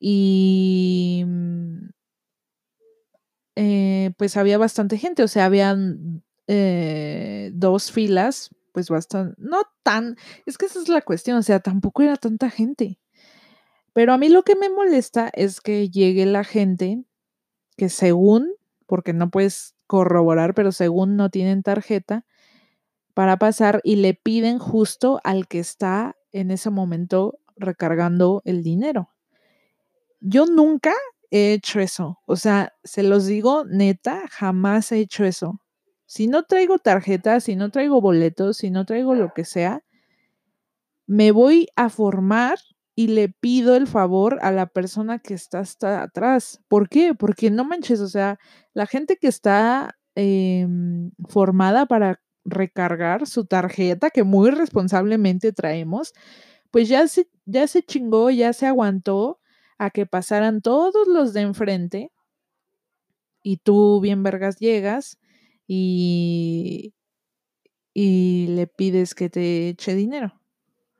Y 0.00 1.24
mm, 1.26 1.88
eh, 3.56 4.12
pues 4.18 4.36
había 4.36 4.58
bastante 4.58 4.98
gente, 4.98 5.22
o 5.22 5.28
sea, 5.28 5.46
habían 5.46 6.22
eh, 6.46 7.50
dos 7.54 7.90
filas 7.90 8.50
pues 8.76 8.90
bastante, 8.90 9.34
no 9.38 9.62
tan, 9.82 10.18
es 10.44 10.58
que 10.58 10.66
esa 10.66 10.78
es 10.78 10.90
la 10.90 11.00
cuestión, 11.00 11.38
o 11.38 11.42
sea, 11.42 11.60
tampoco 11.60 12.02
era 12.02 12.16
tanta 12.16 12.50
gente. 12.50 12.98
Pero 13.94 14.12
a 14.12 14.18
mí 14.18 14.28
lo 14.28 14.42
que 14.42 14.54
me 14.54 14.68
molesta 14.68 15.30
es 15.32 15.62
que 15.62 15.88
llegue 15.88 16.26
la 16.26 16.44
gente 16.44 17.02
que 17.78 17.88
según, 17.88 18.52
porque 18.84 19.14
no 19.14 19.30
puedes 19.30 19.76
corroborar, 19.86 20.52
pero 20.52 20.72
según 20.72 21.16
no 21.16 21.30
tienen 21.30 21.62
tarjeta 21.62 22.26
para 23.14 23.38
pasar 23.38 23.80
y 23.82 23.96
le 23.96 24.12
piden 24.12 24.58
justo 24.58 25.22
al 25.24 25.48
que 25.48 25.58
está 25.58 26.14
en 26.32 26.50
ese 26.50 26.68
momento 26.68 27.38
recargando 27.56 28.42
el 28.44 28.62
dinero. 28.62 29.08
Yo 30.20 30.44
nunca 30.44 30.92
he 31.30 31.54
hecho 31.54 31.80
eso. 31.80 32.18
O 32.26 32.36
sea, 32.36 32.74
se 32.84 33.02
los 33.02 33.24
digo, 33.24 33.64
neta, 33.64 34.24
jamás 34.28 34.92
he 34.92 34.98
hecho 34.98 35.24
eso. 35.24 35.62
Si 36.06 36.28
no 36.28 36.44
traigo 36.44 36.78
tarjetas, 36.78 37.44
si 37.44 37.56
no 37.56 37.70
traigo 37.70 38.00
boletos, 38.00 38.58
si 38.58 38.70
no 38.70 38.86
traigo 38.86 39.14
lo 39.14 39.34
que 39.34 39.44
sea, 39.44 39.82
me 41.06 41.30
voy 41.32 41.68
a 41.76 41.88
formar 41.88 42.58
y 42.94 43.08
le 43.08 43.28
pido 43.28 43.76
el 43.76 43.86
favor 43.86 44.38
a 44.40 44.50
la 44.50 44.66
persona 44.66 45.18
que 45.18 45.34
está 45.34 45.60
hasta 45.60 46.02
atrás. 46.02 46.60
¿Por 46.68 46.88
qué? 46.88 47.14
Porque 47.14 47.50
no 47.50 47.64
manches, 47.64 48.00
o 48.00 48.08
sea, 48.08 48.38
la 48.72 48.86
gente 48.86 49.16
que 49.16 49.28
está 49.28 49.96
em, 50.14 51.10
formada 51.28 51.86
para 51.86 52.20
recargar 52.44 53.26
su 53.26 53.44
tarjeta, 53.44 54.10
que 54.10 54.22
muy 54.24 54.50
responsablemente 54.50 55.52
traemos, 55.52 56.14
pues 56.70 56.88
ya 56.88 57.06
se, 57.08 57.28
ya 57.44 57.66
se 57.68 57.82
chingó, 57.82 58.30
ya 58.30 58.52
se 58.52 58.66
aguantó 58.66 59.40
a 59.78 59.90
que 59.90 60.06
pasaran 60.06 60.62
todos 60.62 61.06
los 61.08 61.34
de 61.34 61.42
enfrente 61.42 62.12
y 63.42 63.58
tú 63.58 64.00
bien 64.00 64.22
vergas 64.22 64.58
llegas 64.58 65.18
y, 65.66 66.94
y 67.94 68.46
le 68.48 68.66
pides 68.66 69.14
que 69.14 69.30
te 69.30 69.70
eche 69.70 69.94
dinero 69.94 70.40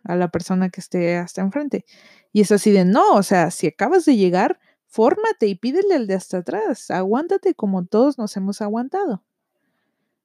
a 0.05 0.17
la 0.17 0.29
persona 0.31 0.71
que 0.71 0.81
esté 0.81 1.17
hasta 1.17 1.43
enfrente. 1.43 1.85
Y 2.33 2.41
es 2.41 2.53
así 2.53 2.71
de, 2.71 2.85
no, 2.85 3.15
o 3.15 3.23
sea, 3.23 3.51
si 3.51 3.67
acabas 3.67 4.05
de 4.05 4.17
llegar, 4.17 4.59
fórmate 4.87 5.47
y 5.47 5.57
pídele 5.57 5.95
al 5.95 6.07
de 6.07 6.15
hasta 6.15 6.39
atrás, 6.39 6.91
aguántate 6.91 7.55
como 7.55 7.85
todos 7.87 8.19
nos 8.19 8.37
hemos 8.37 8.63
aguantado. 8.63 9.25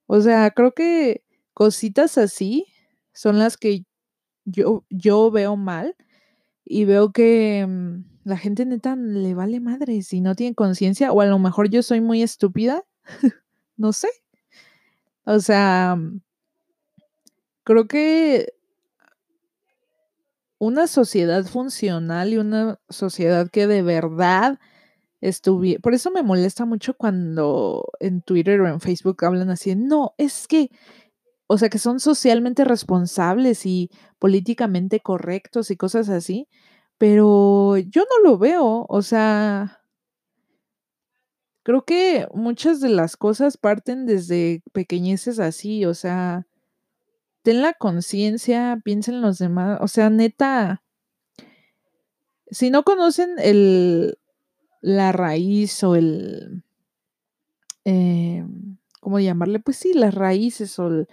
O 0.08 0.22
sea, 0.22 0.52
creo 0.52 0.74
que 0.74 1.24
cositas 1.54 2.18
así 2.18 2.68
son 3.14 3.40
las 3.40 3.58
que 3.58 3.86
yo, 4.46 4.86
yo 4.90 5.32
veo 5.32 5.56
mal 5.56 5.96
y 6.66 6.86
veo 6.86 7.12
que 7.12 7.66
mm, 7.68 8.04
la 8.24 8.38
gente 8.38 8.66
neta 8.66 8.96
le 8.96 9.34
vale 9.34 9.60
madre 9.60 10.02
si 10.04 10.22
no 10.22 10.36
tiene 10.36 10.56
conciencia 10.56 11.12
o 11.12 11.22
a 11.22 11.26
lo 11.26 11.40
mejor 11.40 11.70
yo 11.70 11.84
soy 11.84 12.02
muy 12.02 12.22
estúpida, 12.22 12.84
no 13.78 13.94
sé. 13.94 14.10
O 15.26 15.40
sea, 15.40 15.96
mm, 15.98 16.22
creo 17.64 17.88
que 17.88 18.54
una 20.60 20.88
sociedad 20.88 21.44
funcional 21.46 22.34
y 22.34 22.38
una 22.38 22.80
sociedad 22.90 23.50
que 23.50 23.68
de 23.68 23.82
verdad 23.82 24.60
estuviera... 25.22 25.80
Por 25.82 25.94
eso 25.96 26.12
me 26.12 26.24
molesta 26.24 26.66
mucho 26.66 26.96
cuando 26.96 27.86
en 28.00 28.22
Twitter 28.22 28.62
o 28.62 28.68
en 28.68 28.82
Facebook 28.82 29.26
hablan 29.26 29.50
así, 29.50 29.76
no, 29.76 30.14
es 30.18 30.48
que, 30.48 30.70
o 31.48 31.58
sea, 31.58 31.70
que 31.70 31.80
son 31.80 32.00
socialmente 32.00 32.66
responsables 32.66 33.66
y 33.66 33.92
políticamente 34.20 35.00
correctos 35.02 35.72
y 35.72 35.78
cosas 35.78 36.10
así, 36.10 36.48
pero 36.98 37.78
yo 37.78 38.04
no 38.04 38.30
lo 38.30 38.38
veo, 38.38 38.86
o 38.90 39.02
sea, 39.02 39.81
creo 41.64 41.84
que 41.86 42.28
muchas 42.34 42.80
de 42.82 42.90
las 42.90 43.18
cosas 43.18 43.58
parten 43.58 44.06
desde 44.06 44.64
pequeñeces 44.72 45.40
así, 45.40 45.86
o 45.86 45.94
sea, 45.94 46.48
ten 47.44 47.62
la 47.62 47.74
conciencia, 47.74 48.82
piensa 48.84 49.12
en 49.12 49.22
los 49.22 49.38
demás, 49.38 49.80
o 49.82 49.88
sea, 49.88 50.10
neta, 50.10 50.84
si 52.50 52.70
no 52.70 52.84
conocen 52.84 53.36
el, 53.38 54.18
la 54.82 55.12
raíz 55.12 55.84
o 55.84 55.96
el, 55.96 56.64
eh, 57.86 58.46
¿cómo 59.00 59.20
llamarle? 59.20 59.60
Pues 59.60 59.78
sí, 59.78 59.94
las 59.94 60.14
raíces 60.14 60.78
o 60.80 61.08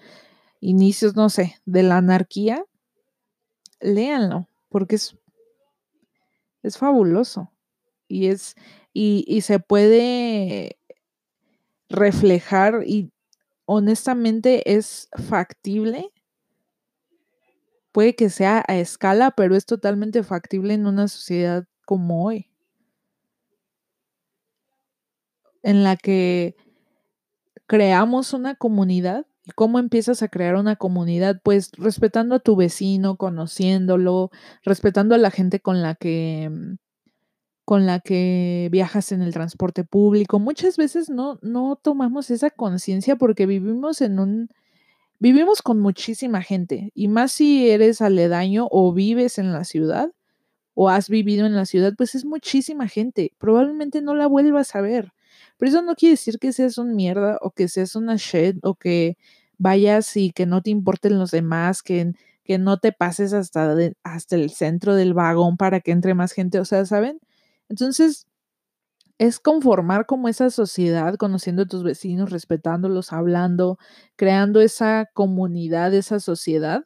inicios, 0.61 1.15
no 1.15 1.31
sé, 1.31 1.57
de 1.65 1.83
la 1.83 1.99
anarquía, 1.99 2.65
léanlo, 3.81 4.49
porque 4.69 4.97
es, 4.97 5.17
es 6.63 6.79
fabuloso 6.79 7.53
y 8.09 8.29
es, 8.29 8.57
y, 8.93 9.25
y 9.29 9.43
se 9.43 9.61
puede 9.61 10.79
reflejar 11.89 12.83
y 12.87 13.11
honestamente 13.67 14.75
es 14.75 15.09
factible 15.29 16.11
puede 17.99 18.15
que 18.15 18.31
sea 18.31 18.65
a 18.69 18.77
escala, 18.77 19.33
pero 19.33 19.57
es 19.57 19.67
totalmente 19.67 20.23
factible 20.23 20.73
en 20.75 20.87
una 20.87 21.09
sociedad 21.09 21.65
como 21.85 22.27
hoy, 22.27 22.49
en 25.65 25.83
la 25.83 25.97
que 25.97 26.55
creamos 27.67 28.33
una 28.33 28.55
comunidad. 28.55 29.27
¿Y 29.45 29.51
cómo 29.53 29.81
empiezas 29.81 30.23
a 30.23 30.29
crear 30.29 30.55
una 30.55 30.77
comunidad? 30.77 31.41
Pues 31.43 31.73
respetando 31.77 32.37
a 32.37 32.39
tu 32.39 32.55
vecino, 32.55 33.17
conociéndolo, 33.17 34.31
respetando 34.63 35.17
a 35.17 35.19
la 35.19 35.33
gente 35.33 35.59
con 35.59 35.83
la 35.83 35.97
que 35.97 36.51
mm, 36.51 36.77
con 37.69 37.85
la 37.85 38.01
que 38.01 38.71
viajas 38.73 39.13
en 39.13 39.21
el 39.21 39.35
transporte 39.35 39.85
público. 39.85 40.39
Muchas 40.39 40.79
veces 40.79 41.11
no, 41.11 41.39
no 41.43 41.77
tomamos 41.77 42.31
esa 42.31 42.49
conciencia 42.49 43.17
porque 43.17 43.45
vivimos 43.45 44.01
en 44.01 44.21
un 44.21 44.49
Vivimos 45.21 45.61
con 45.61 45.79
muchísima 45.79 46.41
gente 46.41 46.93
y 46.95 47.09
más 47.09 47.33
si 47.33 47.69
eres 47.69 48.01
aledaño 48.01 48.69
o 48.71 48.95
vives 48.95 49.37
en 49.37 49.53
la 49.53 49.65
ciudad 49.65 50.13
o 50.73 50.89
has 50.89 51.11
vivido 51.11 51.45
en 51.45 51.55
la 51.57 51.67
ciudad, 51.67 51.93
pues 51.95 52.15
es 52.15 52.25
muchísima 52.25 52.89
gente. 52.89 53.33
Probablemente 53.37 54.01
no 54.01 54.15
la 54.15 54.29
vuelvas 54.29 54.75
a 54.75 54.81
ver. 54.81 55.13
Pero 55.59 55.69
eso 55.69 55.83
no 55.83 55.95
quiere 55.95 56.13
decir 56.13 56.39
que 56.39 56.55
seas 56.55 56.79
un 56.79 56.97
mierda 56.97 57.37
o 57.43 57.51
que 57.51 57.69
seas 57.69 57.97
una 57.97 58.17
shed 58.17 58.57
o 58.63 58.77
que 58.77 59.19
vayas 59.59 60.17
y 60.17 60.31
que 60.31 60.47
no 60.47 60.63
te 60.63 60.71
importen 60.71 61.19
los 61.19 61.33
demás, 61.33 61.83
que, 61.83 62.13
que 62.45 62.57
no 62.57 62.79
te 62.79 62.93
pases 62.93 63.35
hasta, 63.35 63.77
hasta 64.05 64.37
el 64.37 64.49
centro 64.49 64.95
del 64.95 65.13
vagón 65.13 65.59
para 65.59 65.81
que 65.81 65.91
entre 65.91 66.15
más 66.15 66.33
gente. 66.33 66.61
O 66.61 66.65
sea, 66.65 66.87
¿saben? 66.87 67.21
Entonces, 67.69 68.27
es 69.19 69.41
conformar 69.41 70.07
como 70.07 70.29
esa 70.29 70.51
sociedad, 70.51 71.17
conociendo 71.17 71.63
a 71.63 71.67
tus 71.67 71.83
vecinos, 71.83 72.31
respetándolos, 72.31 73.13
hablando, 73.13 73.79
creando 74.17 74.61
esa 74.61 75.11
comunidad, 75.15 75.93
esa 75.95 76.21
sociedad 76.21 76.85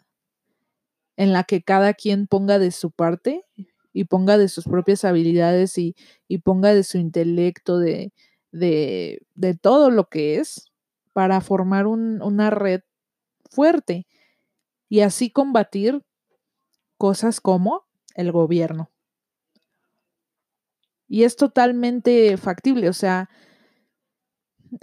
en 1.17 1.33
la 1.33 1.45
que 1.45 1.63
cada 1.63 1.95
quien 1.95 2.27
ponga 2.27 2.59
de 2.59 2.71
su 2.71 2.91
parte 2.91 3.45
y 3.93 4.05
ponga 4.05 4.39
de 4.39 4.49
sus 4.49 4.65
propias 4.65 5.05
habilidades 5.05 5.77
y, 5.79 5.95
ponga 6.45 6.73
de 6.75 6.83
su 6.83 6.99
intelecto, 6.99 7.79
de, 7.79 8.13
de, 8.53 9.59
todo 9.61 9.91
lo 9.91 10.09
que 10.09 10.37
es, 10.37 10.73
para 11.13 11.41
formar 11.43 11.87
una 11.87 12.51
red 12.51 12.81
fuerte 13.51 14.07
y 14.89 15.01
así 15.01 15.31
combatir 15.31 16.03
cosas 16.99 17.41
como 17.41 17.85
el 18.15 18.33
gobierno. 18.33 18.92
Y 21.13 21.25
es 21.25 21.37
totalmente 21.37 22.39
factible, 22.39 22.89
o 22.89 22.95
sea, 22.95 23.29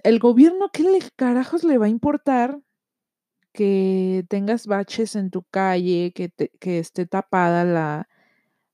el 0.03 0.19
gobierno, 0.19 0.69
¿qué 0.71 0.83
le 0.83 0.99
carajos 1.15 1.63
le 1.63 1.79
va 1.79 1.87
a 1.87 1.89
importar 1.89 2.59
que 3.51 4.27
tengas 4.29 4.67
baches 4.67 5.15
en 5.15 5.31
tu 5.31 5.41
calle, 5.41 6.13
que, 6.13 6.29
que 6.59 6.77
esté 6.77 7.07
tapada 7.07 7.63
la, 7.65 8.09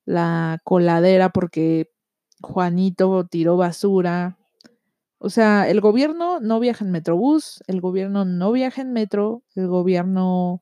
la 0.03 0.59
coladera 0.65 1.29
porque 1.29 1.93
Juanito 2.41 3.25
tiró 3.25 3.55
basura? 3.55 4.37
O 5.17 5.29
sea, 5.29 5.69
el 5.69 5.79
gobierno 5.79 6.41
no 6.41 6.59
viaja 6.59 6.83
en 6.83 6.91
metrobús, 6.91 7.63
el 7.67 7.79
gobierno 7.79 8.25
no 8.25 8.51
viaja 8.51 8.81
en 8.81 8.91
metro, 8.91 9.43
el 9.55 9.69
gobierno, 9.69 10.59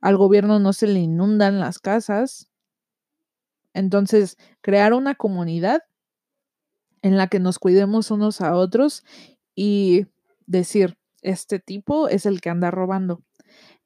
al 0.00 0.16
gobierno 0.16 0.60
no 0.60 0.72
se 0.72 0.86
le 0.86 1.00
inundan 1.00 1.58
las 1.58 1.80
casas, 1.80 2.49
entonces, 3.74 4.36
crear 4.60 4.92
una 4.92 5.14
comunidad 5.14 5.82
en 7.02 7.16
la 7.16 7.28
que 7.28 7.40
nos 7.40 7.58
cuidemos 7.58 8.10
unos 8.10 8.40
a 8.40 8.54
otros 8.54 9.04
y 9.54 10.06
decir, 10.46 10.98
este 11.22 11.58
tipo 11.58 12.08
es 12.08 12.26
el 12.26 12.40
que 12.40 12.50
anda 12.50 12.70
robando, 12.70 13.22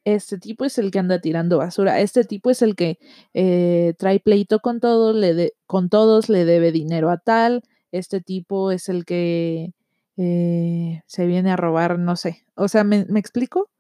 este 0.05 0.39
tipo 0.39 0.65
es 0.65 0.79
el 0.79 0.91
que 0.91 0.99
anda 0.99 1.21
tirando 1.21 1.59
basura, 1.59 2.01
este 2.01 2.25
tipo 2.25 2.51
es 2.51 2.63
el 2.63 2.77
que 2.77 2.99
eh, 3.33 3.95
trae 3.99 4.21
pleito 4.21 4.61
con 4.61 4.81
todos, 4.81 5.17
le 5.17 5.55
con 5.67 5.89
todos, 5.89 6.29
le 6.29 6.45
debe 6.45 6.73
dinero 6.73 7.11
a 7.11 7.19
tal, 7.19 7.63
este 7.93 8.21
tipo 8.21 8.71
es 8.71 8.89
el 8.89 9.05
que 9.05 9.73
eh, 10.17 11.03
se 11.07 11.27
viene 11.27 11.51
a 11.51 11.57
robar, 11.57 11.99
no 11.99 12.17
sé. 12.17 12.45
O 12.55 12.69
sea, 12.69 12.85
¿me, 12.85 13.05
¿me 13.07 13.21
explico? 13.21 13.71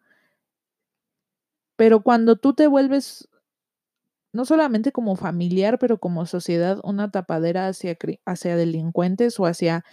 Pero 1.76 2.02
cuando 2.02 2.36
tú 2.36 2.54
te 2.54 2.66
vuelves 2.66 3.28
no 4.34 4.44
solamente 4.44 4.92
como 4.92 5.16
familiar, 5.16 5.78
pero 5.78 5.98
como 5.98 6.26
sociedad, 6.26 6.80
una 6.84 7.10
tapadera 7.10 7.68
hacia, 7.68 7.96
hacia 8.26 8.56
delincuentes 8.56 9.40
o 9.40 9.46
hacia 9.46 9.84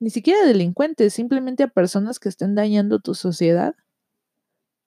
ni 0.00 0.10
siquiera 0.10 0.44
delincuentes, 0.46 1.14
simplemente 1.14 1.62
a 1.62 1.68
personas 1.68 2.18
que 2.18 2.30
estén 2.30 2.54
dañando 2.54 3.00
tu 3.00 3.14
sociedad. 3.14 3.74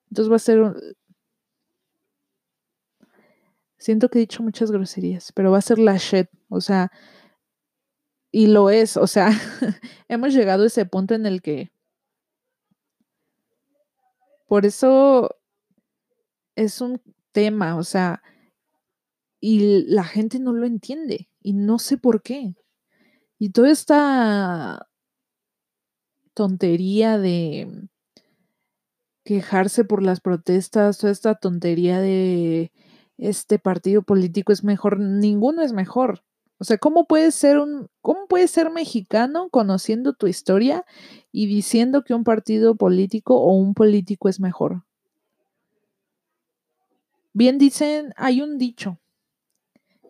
Entonces 0.09 0.31
va 0.31 0.35
a 0.37 0.39
ser 0.39 0.73
Siento 3.83 4.07
que 4.07 4.17
he 4.17 4.21
dicho 4.21 4.41
muchas 4.41 4.71
groserías, 4.71 5.33
pero 5.33 5.51
va 5.51 5.57
a 5.57 5.61
ser 5.61 5.77
la 5.77 5.97
shit, 5.97 6.29
o 6.47 6.61
sea, 6.61 6.89
y 8.31 8.47
lo 8.47 8.69
es, 8.69 8.95
o 8.95 9.07
sea, 9.07 9.29
hemos 10.07 10.33
llegado 10.33 10.63
a 10.63 10.67
ese 10.67 10.85
punto 10.85 11.15
en 11.15 11.25
el 11.25 11.41
que 11.41 11.69
por 14.47 14.65
eso 14.65 15.35
es 16.55 16.79
un 16.79 17.01
tema, 17.33 17.75
o 17.75 17.83
sea, 17.83 18.23
y 19.45 19.83
la 19.87 20.05
gente 20.05 20.39
no 20.39 20.53
lo 20.53 20.65
entiende 20.65 21.29
y 21.41 21.51
no 21.51 21.77
sé 21.77 21.97
por 21.97 22.21
qué. 22.21 22.55
Y 23.37 23.49
toda 23.49 23.71
esta 23.71 24.87
tontería 26.33 27.17
de 27.17 27.89
quejarse 29.25 29.83
por 29.83 30.01
las 30.01 30.21
protestas, 30.21 30.97
toda 30.97 31.11
esta 31.11 31.35
tontería 31.35 31.99
de 31.99 32.71
este 33.17 33.59
partido 33.59 34.01
político 34.01 34.53
es 34.53 34.63
mejor, 34.63 35.01
ninguno 35.01 35.61
es 35.61 35.73
mejor. 35.73 36.23
O 36.57 36.63
sea, 36.63 36.77
¿cómo 36.77 37.05
puedes 37.05 37.35
ser 37.35 37.57
un, 37.59 37.89
cómo 37.99 38.27
puedes 38.29 38.49
ser 38.49 38.71
mexicano 38.71 39.49
conociendo 39.49 40.13
tu 40.13 40.27
historia 40.27 40.85
y 41.33 41.47
diciendo 41.47 42.05
que 42.05 42.13
un 42.13 42.23
partido 42.23 42.75
político 42.75 43.35
o 43.35 43.51
un 43.51 43.73
político 43.73 44.29
es 44.29 44.39
mejor? 44.39 44.85
Bien 47.33 47.57
dicen, 47.57 48.13
hay 48.15 48.41
un 48.41 48.57
dicho 48.57 48.99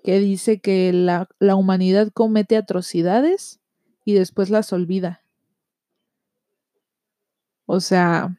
que 0.03 0.19
dice 0.19 0.59
que 0.59 0.91
la, 0.93 1.29
la 1.39 1.55
humanidad 1.55 2.09
comete 2.13 2.57
atrocidades 2.57 3.59
y 4.05 4.13
después 4.13 4.49
las 4.49 4.73
olvida. 4.73 5.23
O 7.65 7.79
sea, 7.79 8.37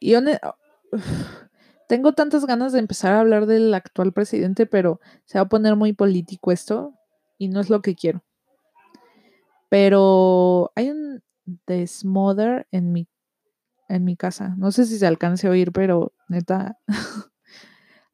y 0.00 0.14
tengo 1.88 2.12
tantas 2.12 2.44
ganas 2.44 2.72
de 2.72 2.80
empezar 2.80 3.12
a 3.12 3.20
hablar 3.20 3.46
del 3.46 3.72
actual 3.72 4.12
presidente, 4.12 4.66
pero 4.66 5.00
se 5.24 5.38
va 5.38 5.42
a 5.42 5.48
poner 5.48 5.76
muy 5.76 5.92
político 5.92 6.50
esto 6.50 6.94
y 7.38 7.48
no 7.48 7.60
es 7.60 7.70
lo 7.70 7.82
que 7.82 7.94
quiero. 7.94 8.24
Pero 9.68 10.72
hay 10.74 10.90
un 10.90 11.22
desmother 11.66 12.66
en 12.72 12.92
mi, 12.92 13.08
en 13.88 14.04
mi 14.04 14.16
casa. 14.16 14.54
No 14.58 14.72
sé 14.72 14.84
si 14.84 14.98
se 14.98 15.06
alcance 15.06 15.46
a 15.46 15.50
oír, 15.50 15.72
pero 15.72 16.12
neta. 16.28 16.78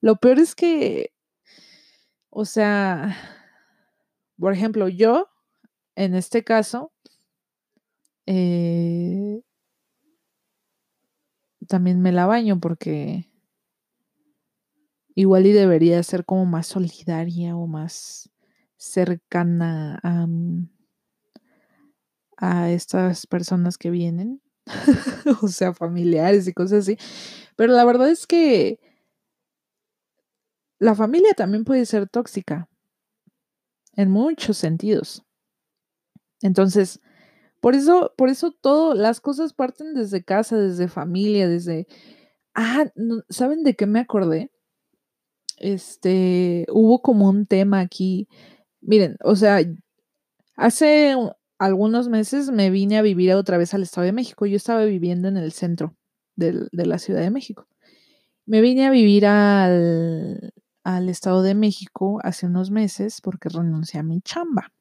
lo 0.00 0.16
peor 0.16 0.38
es 0.38 0.54
que, 0.54 1.12
o 2.30 2.44
sea, 2.44 3.16
por 4.38 4.52
ejemplo, 4.52 4.88
yo, 4.88 5.28
en 5.96 6.14
este 6.14 6.44
caso, 6.44 6.92
eh, 8.26 9.40
también 11.66 12.00
me 12.00 12.12
la 12.12 12.26
baño 12.26 12.58
porque 12.60 13.28
igual 15.14 15.46
y 15.46 15.52
debería 15.52 16.02
ser 16.02 16.24
como 16.24 16.46
más 16.46 16.66
solidaria 16.68 17.56
o 17.56 17.66
más 17.66 18.30
cercana 18.76 19.98
a, 20.02 20.26
mm, 20.26 20.68
a 22.36 22.70
estas 22.70 23.26
personas 23.26 23.78
que 23.78 23.90
vienen, 23.90 24.40
o 25.42 25.48
sea, 25.48 25.74
familiares 25.74 26.46
y 26.46 26.52
cosas 26.52 26.80
así. 26.80 26.98
Pero 27.56 27.72
la 27.72 27.84
verdad 27.84 28.10
es 28.10 28.26
que 28.26 28.78
la 30.78 30.94
familia 30.94 31.34
también 31.34 31.64
puede 31.64 31.86
ser 31.86 32.08
tóxica 32.08 32.68
en 33.94 34.10
muchos 34.10 34.56
sentidos. 34.56 35.24
Entonces, 36.40 37.00
por 37.60 37.74
eso, 37.74 38.14
por 38.16 38.28
eso 38.28 38.52
todo, 38.52 38.94
las 38.94 39.20
cosas 39.20 39.52
parten 39.52 39.94
desde 39.94 40.22
casa, 40.22 40.56
desde 40.56 40.88
familia, 40.88 41.48
desde. 41.48 41.86
Ah, 42.54 42.86
¿saben 43.28 43.64
de 43.64 43.74
qué 43.74 43.86
me 43.86 44.00
acordé? 44.00 44.52
Este, 45.56 46.66
hubo 46.70 47.02
como 47.02 47.28
un 47.28 47.46
tema 47.46 47.80
aquí. 47.80 48.28
Miren, 48.80 49.16
o 49.24 49.34
sea, 49.36 49.60
hace 50.56 51.16
algunos 51.58 52.08
meses 52.08 52.50
me 52.50 52.70
vine 52.70 52.98
a 52.98 53.02
vivir 53.02 53.32
otra 53.34 53.58
vez 53.58 53.74
al 53.74 53.82
Estado 53.82 54.04
de 54.06 54.12
México. 54.12 54.46
Yo 54.46 54.56
estaba 54.56 54.84
viviendo 54.84 55.28
en 55.28 55.36
el 55.36 55.52
centro 55.52 55.96
de 56.36 56.68
la 56.72 56.98
Ciudad 56.98 57.20
de 57.20 57.30
México. 57.30 57.66
Me 58.46 58.60
vine 58.60 58.86
a 58.86 58.90
vivir 58.90 59.26
al, 59.26 60.52
al 60.88 61.10
Estado 61.10 61.42
de 61.42 61.54
México 61.54 62.18
hace 62.24 62.46
unos 62.46 62.70
meses 62.70 63.20
porque 63.20 63.50
renuncié 63.50 64.00
a 64.00 64.02
mi 64.02 64.22
chamba. 64.22 64.72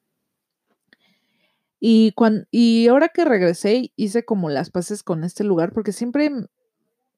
Y, 1.80 2.12
cuando, 2.12 2.46
y 2.50 2.88
ahora 2.88 3.10
que 3.10 3.26
regresé, 3.26 3.92
hice 3.94 4.24
como 4.24 4.48
las 4.48 4.70
paces 4.70 5.02
con 5.02 5.22
este 5.22 5.44
lugar, 5.44 5.74
porque 5.74 5.92
siempre, 5.92 6.30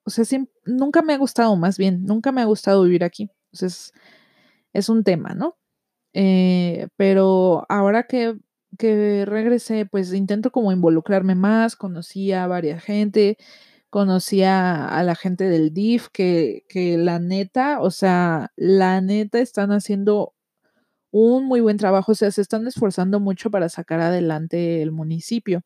o 0.03 0.09
sea, 0.09 0.25
siempre, 0.25 0.53
nunca 0.65 1.01
me 1.03 1.13
ha 1.13 1.17
gustado, 1.17 1.55
más 1.55 1.77
bien, 1.77 2.03
nunca 2.03 2.33
me 2.33 2.41
ha 2.41 2.45
gustado 2.45 2.83
vivir 2.83 3.05
aquí. 3.05 3.29
Entonces, 3.53 3.93
es 4.73 4.89
un 4.89 5.05
tema, 5.05 5.35
¿no? 5.35 5.57
Eh, 6.13 6.89
pero 6.97 7.65
ahora 7.69 8.03
que, 8.03 8.37
que 8.77 9.23
regresé, 9.25 9.85
pues 9.85 10.13
intento 10.13 10.51
como 10.51 10.73
involucrarme 10.73 11.35
más, 11.35 11.77
conocí 11.77 12.33
a 12.33 12.45
varias 12.45 12.83
gente, 12.83 13.37
conocí 13.91 14.43
a, 14.43 14.87
a 14.87 15.03
la 15.03 15.15
gente 15.15 15.45
del 15.49 15.73
DIF, 15.73 16.09
que, 16.13 16.65
que 16.69 16.97
la 16.97 17.19
neta, 17.19 17.81
o 17.81 17.91
sea, 17.91 18.51
la 18.55 19.01
neta 19.01 19.39
están 19.39 19.71
haciendo 19.71 20.33
un 21.11 21.45
muy 21.45 21.61
buen 21.61 21.77
trabajo, 21.77 22.13
o 22.13 22.15
sea, 22.15 22.31
se 22.31 22.41
están 22.41 22.67
esforzando 22.67 23.19
mucho 23.19 23.51
para 23.51 23.69
sacar 23.69 24.01
adelante 24.01 24.81
el 24.81 24.91
municipio. 24.91 25.63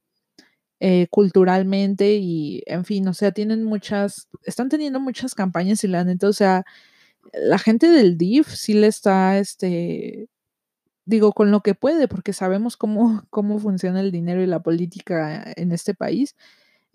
Eh, 0.81 1.07
culturalmente 1.09 2.15
y 2.15 2.61
en 2.65 2.83
fin, 2.85 3.07
o 3.07 3.13
sea, 3.13 3.31
tienen 3.31 3.63
muchas, 3.63 4.27
están 4.43 4.67
teniendo 4.69 4.99
muchas 4.99 5.33
campañas 5.33 5.83
y 5.85 5.88
la 5.88 6.03
neta, 6.03 6.27
o 6.27 6.33
sea, 6.33 6.65
la 7.33 7.57
gente 7.59 7.89
del 7.89 8.17
DIF 8.17 8.47
sí 8.49 8.73
le 8.73 8.88
está, 8.88 9.39
este, 9.39 10.29
digo, 11.05 11.33
con 11.33 11.51
lo 11.51 11.61
que 11.61 11.75
puede, 11.75 12.07
porque 12.07 12.33
sabemos 12.33 12.77
cómo, 12.77 13.23
cómo 13.31 13.59
funciona 13.59 14.01
el 14.01 14.11
dinero 14.11 14.43
y 14.43 14.47
la 14.47 14.61
política 14.63 15.53
en 15.55 15.71
este 15.71 15.93
país, 15.95 16.35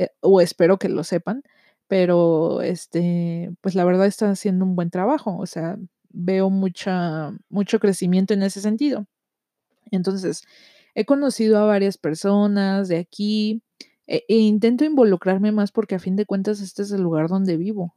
eh, 0.01 0.11
o 0.21 0.41
espero 0.41 0.79
que 0.79 0.89
lo 0.89 1.05
sepan, 1.05 1.43
pero, 1.89 2.63
este, 2.63 3.53
pues 3.61 3.75
la 3.75 3.85
verdad 3.85 4.07
están 4.07 4.31
haciendo 4.31 4.65
un 4.65 4.77
buen 4.77 4.91
trabajo, 4.91 5.37
o 5.39 5.47
sea, 5.47 5.77
veo 6.11 6.51
mucha, 6.51 7.33
mucho 7.51 7.81
crecimiento 7.81 8.35
en 8.35 8.43
ese 8.43 8.61
sentido. 8.61 9.07
Entonces, 9.91 10.43
he 10.95 11.05
conocido 11.05 11.59
a 11.59 11.67
varias 11.67 11.99
personas 11.99 12.89
de 12.89 12.99
aquí 12.99 13.63
e, 14.07 14.25
e, 14.29 14.37
intento 14.39 14.85
involucrarme 14.85 15.53
más 15.53 15.73
porque 15.73 15.95
a 15.97 16.01
fin 16.01 16.17
de 16.17 16.27
cuentas 16.27 16.61
este 16.61 16.83
es 16.83 16.93
el 16.93 17.03
lugar 17.03 17.29
donde 17.29 17.57
vivo. 17.57 17.95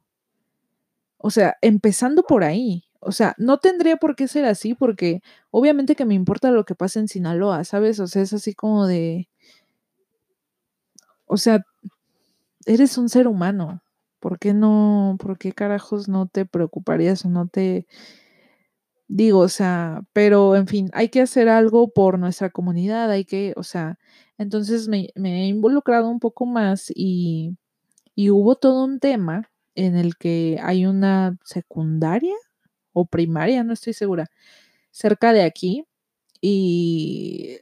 O 1.18 1.30
sea, 1.30 1.56
empezando 1.62 2.22
por 2.24 2.44
ahí. 2.44 2.84
O 3.00 3.12
sea, 3.12 3.34
no 3.38 3.58
tendría 3.58 3.96
por 3.96 4.16
qué 4.16 4.28
ser 4.28 4.44
así 4.44 4.74
porque 4.74 5.22
obviamente 5.50 5.96
que 5.96 6.04
me 6.04 6.14
importa 6.14 6.50
lo 6.50 6.64
que 6.64 6.74
pasa 6.74 7.00
en 7.00 7.08
Sinaloa, 7.08 7.64
¿sabes? 7.64 8.00
O 8.00 8.06
sea, 8.06 8.22
es 8.22 8.32
así 8.32 8.54
como 8.54 8.86
de... 8.86 9.28
O 11.26 11.36
sea, 11.36 11.64
eres 12.66 12.98
un 12.98 13.08
ser 13.08 13.28
humano. 13.28 13.82
¿Por 14.20 14.38
qué 14.38 14.54
no, 14.54 15.16
por 15.18 15.38
qué 15.38 15.52
carajos 15.52 16.08
no 16.08 16.26
te 16.26 16.46
preocuparías 16.46 17.24
o 17.24 17.28
no 17.30 17.48
te... 17.48 17.86
Digo, 19.06 19.40
o 19.40 19.48
sea, 19.48 20.02
pero 20.14 20.56
en 20.56 20.66
fin, 20.66 20.90
hay 20.94 21.10
que 21.10 21.20
hacer 21.20 21.48
algo 21.48 21.92
por 21.92 22.18
nuestra 22.18 22.50
comunidad, 22.50 23.10
hay 23.10 23.26
que, 23.26 23.52
o 23.56 23.62
sea, 23.62 23.98
entonces 24.38 24.88
me, 24.88 25.10
he 25.14 25.46
involucrado 25.46 26.08
un 26.08 26.20
poco 26.20 26.46
más 26.46 26.90
y, 26.94 27.56
y 28.14 28.30
hubo 28.30 28.56
todo 28.56 28.84
un 28.84 29.00
tema 29.00 29.50
en 29.74 29.96
el 29.96 30.16
que 30.16 30.58
hay 30.62 30.86
una 30.86 31.36
secundaria 31.44 32.34
o 32.94 33.04
primaria, 33.06 33.62
no 33.62 33.74
estoy 33.74 33.92
segura, 33.92 34.30
cerca 34.90 35.32
de 35.34 35.42
aquí 35.42 35.84
y 36.40 37.58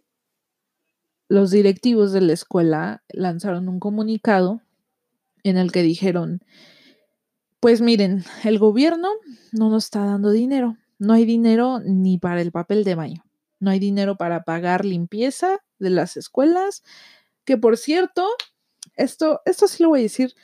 los 1.29 1.51
directivos 1.51 2.13
de 2.13 2.21
la 2.21 2.35
escuela 2.35 3.03
lanzaron 3.09 3.69
un 3.69 3.81
comunicado 3.81 4.61
en 5.45 5.57
el 5.57 5.73
que 5.73 5.83
dijeron, 5.83 6.41
pues 7.61 7.81
miren, 7.81 8.25
el 8.45 8.59
gobierno 8.59 9.09
no 9.53 9.71
nos 9.71 9.85
está 9.85 10.05
dando 10.05 10.31
dinero, 10.31 10.77
no 10.99 11.13
hay 11.13 11.25
dinero 11.25 11.81
ni 11.81 12.19
para 12.19 12.41
el 12.41 12.53
papel 12.53 12.85
de 12.85 12.95
baño, 12.97 13.25
no 13.61 13.71
hay 13.71 13.79
dinero 13.79 14.17
para 14.17 14.43
pagar 14.43 14.85
limpieza 14.85 15.61
de 15.79 15.91
las 15.91 16.17
escuelas, 16.17 16.83
que 17.45 17.57
por 17.57 17.77
cierto, 17.77 18.29
esto, 18.97 19.41
esto 19.45 19.69
sí 19.69 19.83
lo 19.83 19.91
voy 19.91 20.01
a 20.01 20.03
decir, 20.03 20.35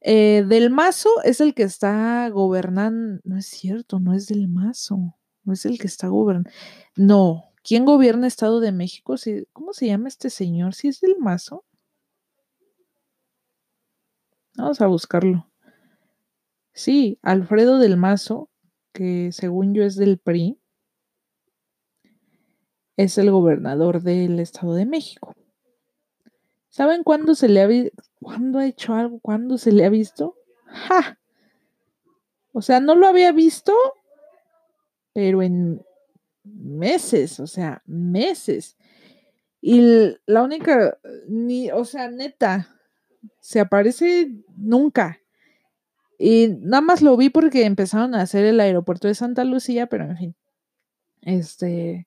eh, 0.00 0.44
del 0.48 0.70
Mazo 0.70 1.10
es 1.24 1.40
el 1.40 1.54
que 1.54 1.64
está 1.64 2.28
gobernando, 2.30 3.20
no 3.24 3.36
es 3.36 3.46
cierto, 3.46 4.00
no 4.00 4.14
es 4.14 4.26
del 4.26 4.48
Mazo, 4.48 5.16
no 5.44 5.52
es 5.52 5.64
el 5.64 5.78
que 5.78 5.86
está 5.86 6.08
gobernando, 6.08 6.50
no, 6.96 7.44
¿quién 7.62 7.84
gobierna 7.84 8.26
Estado 8.26 8.60
de 8.60 8.72
México? 8.72 9.14
¿Cómo 9.52 9.72
se 9.72 9.86
llama 9.86 10.08
este 10.08 10.30
señor? 10.30 10.74
¿Si 10.74 10.88
es 10.88 11.00
del 11.00 11.16
Mazo? 11.18 11.64
Vamos 14.58 14.80
a 14.80 14.88
buscarlo. 14.88 15.48
Sí, 16.72 17.20
Alfredo 17.22 17.78
del 17.78 17.96
Mazo, 17.96 18.50
que 18.92 19.30
según 19.30 19.72
yo 19.72 19.84
es 19.84 19.94
del 19.94 20.18
PRI, 20.18 20.58
es 22.96 23.18
el 23.18 23.30
gobernador 23.30 24.02
del 24.02 24.40
Estado 24.40 24.74
de 24.74 24.84
México. 24.84 25.32
¿Saben 26.70 27.04
cuándo 27.04 27.36
se 27.36 27.48
le 27.48 27.62
ha 27.62 27.68
visto? 27.68 28.02
¿Cuándo 28.20 28.58
ha 28.58 28.66
hecho 28.66 28.94
algo? 28.94 29.20
¿Cuándo 29.20 29.58
se 29.58 29.70
le 29.70 29.84
ha 29.84 29.90
visto? 29.90 30.34
¡Ja! 30.66 31.20
O 32.52 32.60
sea, 32.60 32.80
no 32.80 32.96
lo 32.96 33.06
había 33.06 33.30
visto, 33.30 33.72
pero 35.12 35.40
en 35.40 35.86
meses, 36.42 37.38
o 37.38 37.46
sea, 37.46 37.80
meses. 37.86 38.76
Y 39.60 40.16
la 40.26 40.42
única, 40.42 40.98
ni, 41.28 41.70
o 41.70 41.84
sea, 41.84 42.10
neta, 42.10 42.77
se 43.48 43.60
aparece 43.60 44.30
nunca. 44.56 45.20
Y 46.18 46.48
nada 46.60 46.82
más 46.82 47.00
lo 47.00 47.16
vi 47.16 47.30
porque 47.30 47.64
empezaron 47.64 48.14
a 48.14 48.20
hacer 48.20 48.44
el 48.44 48.60
aeropuerto 48.60 49.08
de 49.08 49.14
Santa 49.14 49.42
Lucía, 49.44 49.86
pero 49.86 50.04
en 50.04 50.16
fin. 50.18 50.36
Este, 51.22 52.06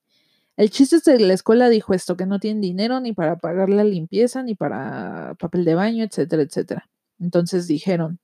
El 0.57 0.69
chiste 0.69 0.97
es 0.97 1.03
que 1.03 1.17
la 1.19 1.33
escuela 1.33 1.69
dijo 1.69 1.95
esto, 1.95 2.15
que 2.17 2.27
no 2.27 2.39
tienen 2.39 2.61
dinero 2.61 2.99
ni 2.99 3.13
para 3.13 3.37
pagar 3.37 3.69
la 3.69 3.83
limpieza, 3.83 4.43
ni 4.43 4.55
para 4.55 5.35
papel 5.39 5.65
de 5.65 5.75
baño, 5.75 6.03
etcétera, 6.03 6.43
etcétera. 6.43 6.89
Entonces 7.19 7.67
dijeron, 7.67 8.19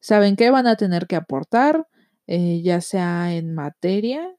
¿saben 0.00 0.36
qué? 0.36 0.50
Van 0.50 0.66
a 0.66 0.76
tener 0.76 1.06
que 1.06 1.16
aportar, 1.16 1.86
eh, 2.26 2.60
ya 2.62 2.80
sea 2.82 3.34
en 3.34 3.54
materia 3.54 4.36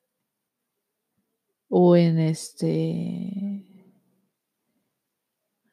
o 1.69 1.95
en 1.95 2.19
este... 2.19 3.50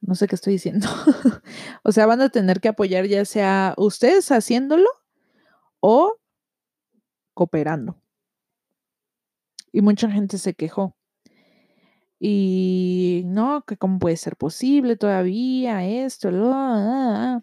No 0.08 0.14
sé 0.14 0.26
qué 0.26 0.36
estoy 0.36 0.54
diciendo. 0.54 0.88
o 1.82 1.92
sea, 1.92 2.06
van 2.06 2.22
a 2.22 2.30
tener 2.30 2.62
que 2.62 2.68
apoyar 2.68 3.04
ya 3.04 3.26
sea 3.26 3.74
ustedes 3.76 4.32
haciéndolo 4.32 4.88
o 5.80 6.16
cooperando. 7.34 8.00
Y 9.70 9.82
mucha 9.82 10.10
gente 10.10 10.38
se 10.38 10.54
quejó. 10.54 10.96
Y 12.18 13.20
no, 13.26 13.64
que 13.66 13.76
cómo 13.76 13.98
puede 13.98 14.16
ser 14.16 14.36
posible 14.36 14.96
todavía 14.96 15.86
esto, 15.86 16.30
lo, 16.30 16.54
ah, 16.54 17.42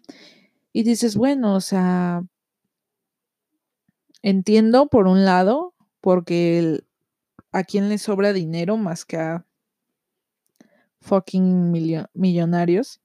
y 0.72 0.82
dices, 0.82 1.16
bueno, 1.16 1.54
o 1.54 1.60
sea, 1.60 2.24
entiendo 4.22 4.88
por 4.88 5.06
un 5.06 5.24
lado, 5.24 5.72
porque 6.00 6.82
a 7.52 7.62
quién 7.62 7.88
le 7.88 7.98
sobra 7.98 8.32
dinero 8.32 8.76
más 8.76 9.04
que 9.04 9.18
a 9.18 9.46
fucking 11.06 11.72
millonarios. 12.14 13.00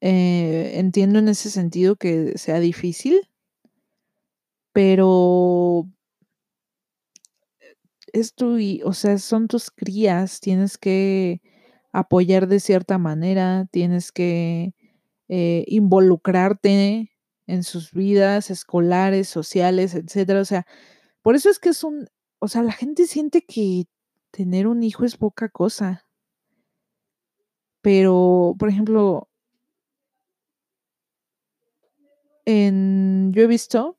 Eh, 0.00 0.72
entiendo 0.78 1.18
en 1.18 1.28
ese 1.28 1.50
sentido 1.50 1.96
que 1.96 2.36
sea 2.38 2.60
difícil, 2.60 3.28
pero 4.72 5.88
es 8.12 8.34
tu, 8.34 8.58
o 8.84 8.92
sea, 8.92 9.18
son 9.18 9.48
tus 9.48 9.70
crías, 9.70 10.40
tienes 10.40 10.78
que 10.78 11.40
apoyar 11.92 12.46
de 12.48 12.60
cierta 12.60 12.98
manera, 12.98 13.66
tienes 13.70 14.12
que 14.12 14.74
eh, 15.28 15.64
involucrarte 15.66 17.12
en 17.46 17.62
sus 17.62 17.92
vidas 17.92 18.50
escolares, 18.50 19.28
sociales, 19.28 19.94
etcétera. 19.94 20.40
O 20.40 20.44
sea, 20.44 20.66
por 21.22 21.36
eso 21.36 21.50
es 21.50 21.58
que 21.58 21.70
es 21.70 21.84
un, 21.84 22.08
o 22.38 22.48
sea, 22.48 22.62
la 22.62 22.72
gente 22.72 23.06
siente 23.06 23.42
que 23.42 23.86
tener 24.30 24.66
un 24.66 24.82
hijo 24.82 25.04
es 25.04 25.16
poca 25.16 25.48
cosa. 25.48 26.05
Pero, 27.86 28.56
por 28.58 28.68
ejemplo, 28.68 29.28
en, 32.44 33.30
yo 33.32 33.44
he 33.44 33.46
visto 33.46 33.96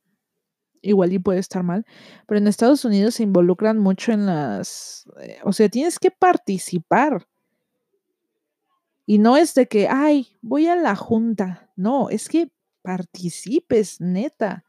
igual 0.82 1.14
y 1.14 1.20
puede 1.20 1.40
estar 1.40 1.64
mal, 1.64 1.86
pero 2.28 2.38
en 2.38 2.48
Estados 2.48 2.84
Unidos 2.84 3.16
se 3.16 3.24
involucran 3.24 3.78
mucho 3.78 4.12
en 4.12 4.26
las, 4.26 5.06
eh, 5.22 5.38
o 5.46 5.54
sea, 5.54 5.70
tienes 5.70 6.00
que 6.00 6.12
participar. 6.12 7.30
Y 9.06 9.20
no 9.20 9.38
es 9.38 9.54
de 9.54 9.70
que, 9.70 9.88
ay, 9.88 10.36
voy 10.42 10.68
a 10.68 10.76
la 10.76 10.98
junta. 10.98 11.72
No, 11.78 12.10
es 12.10 12.28
que 12.28 12.52
participes, 12.82 14.02
neta. 14.02 14.66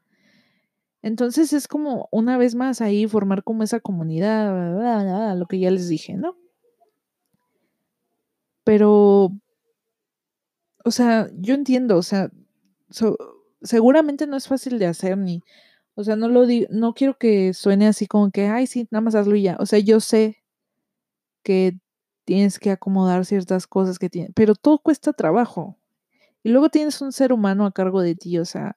Entonces 1.03 1.53
es 1.53 1.67
como 1.67 2.09
una 2.13 2.39
vez 2.39 2.55
más 2.55 2.81
ahí 2.81 3.09
formar 3.09 3.43
como 3.43 3.65
esa 3.65 3.81
comunidad, 3.81 5.37
lo 5.37 5.47
que 5.47 5.59
ya 5.59 5.73
les 5.73 5.89
dije, 5.89 6.15
¿no? 6.17 6.37
Pero, 8.69 9.33
o 10.85 10.91
sea, 10.91 11.31
yo 11.39 11.55
entiendo, 11.55 11.97
o 11.97 12.03
sea, 12.03 12.31
seguramente 13.63 14.27
no 14.27 14.37
es 14.37 14.47
fácil 14.47 14.79
de 14.79 14.85
hacer 14.85 15.17
ni, 15.17 15.43
o 15.95 16.05
sea, 16.05 16.17
no 16.17 16.29
lo 16.29 16.47
digo, 16.47 16.67
no 16.71 16.93
quiero 16.93 17.17
que 17.17 17.55
suene 17.55 17.87
así 17.87 18.07
como 18.07 18.31
que, 18.31 18.49
ay, 18.49 18.67
sí, 18.67 18.87
nada 18.91 19.01
más 19.01 19.15
hazlo 19.15 19.37
y 19.37 19.43
ya. 19.45 19.57
O 19.59 19.65
sea, 19.65 19.79
yo 19.79 20.01
sé 20.01 20.37
que 21.43 21.79
tienes 22.27 22.59
que 22.59 22.71
acomodar 22.71 23.25
ciertas 23.25 23.67
cosas 23.67 23.99
que 23.99 24.11
tienes, 24.11 24.33
pero 24.35 24.55
todo 24.55 24.79
cuesta 24.79 25.15
trabajo. 25.15 25.79
Y 26.43 26.51
luego 26.51 26.69
tienes 26.69 27.01
un 27.01 27.13
ser 27.13 27.33
humano 27.33 27.65
a 27.67 27.73
cargo 27.73 28.03
de 28.03 28.17
ti, 28.17 28.39
o 28.39 28.45
sea, 28.45 28.77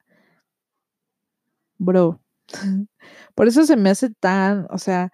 bro. 1.78 2.22
Por 3.36 3.48
eso 3.50 3.66
se 3.66 3.76
me 3.76 3.90
hace 3.90 4.10
tan, 4.12 4.68
o 4.70 4.78
sea, 4.78 5.12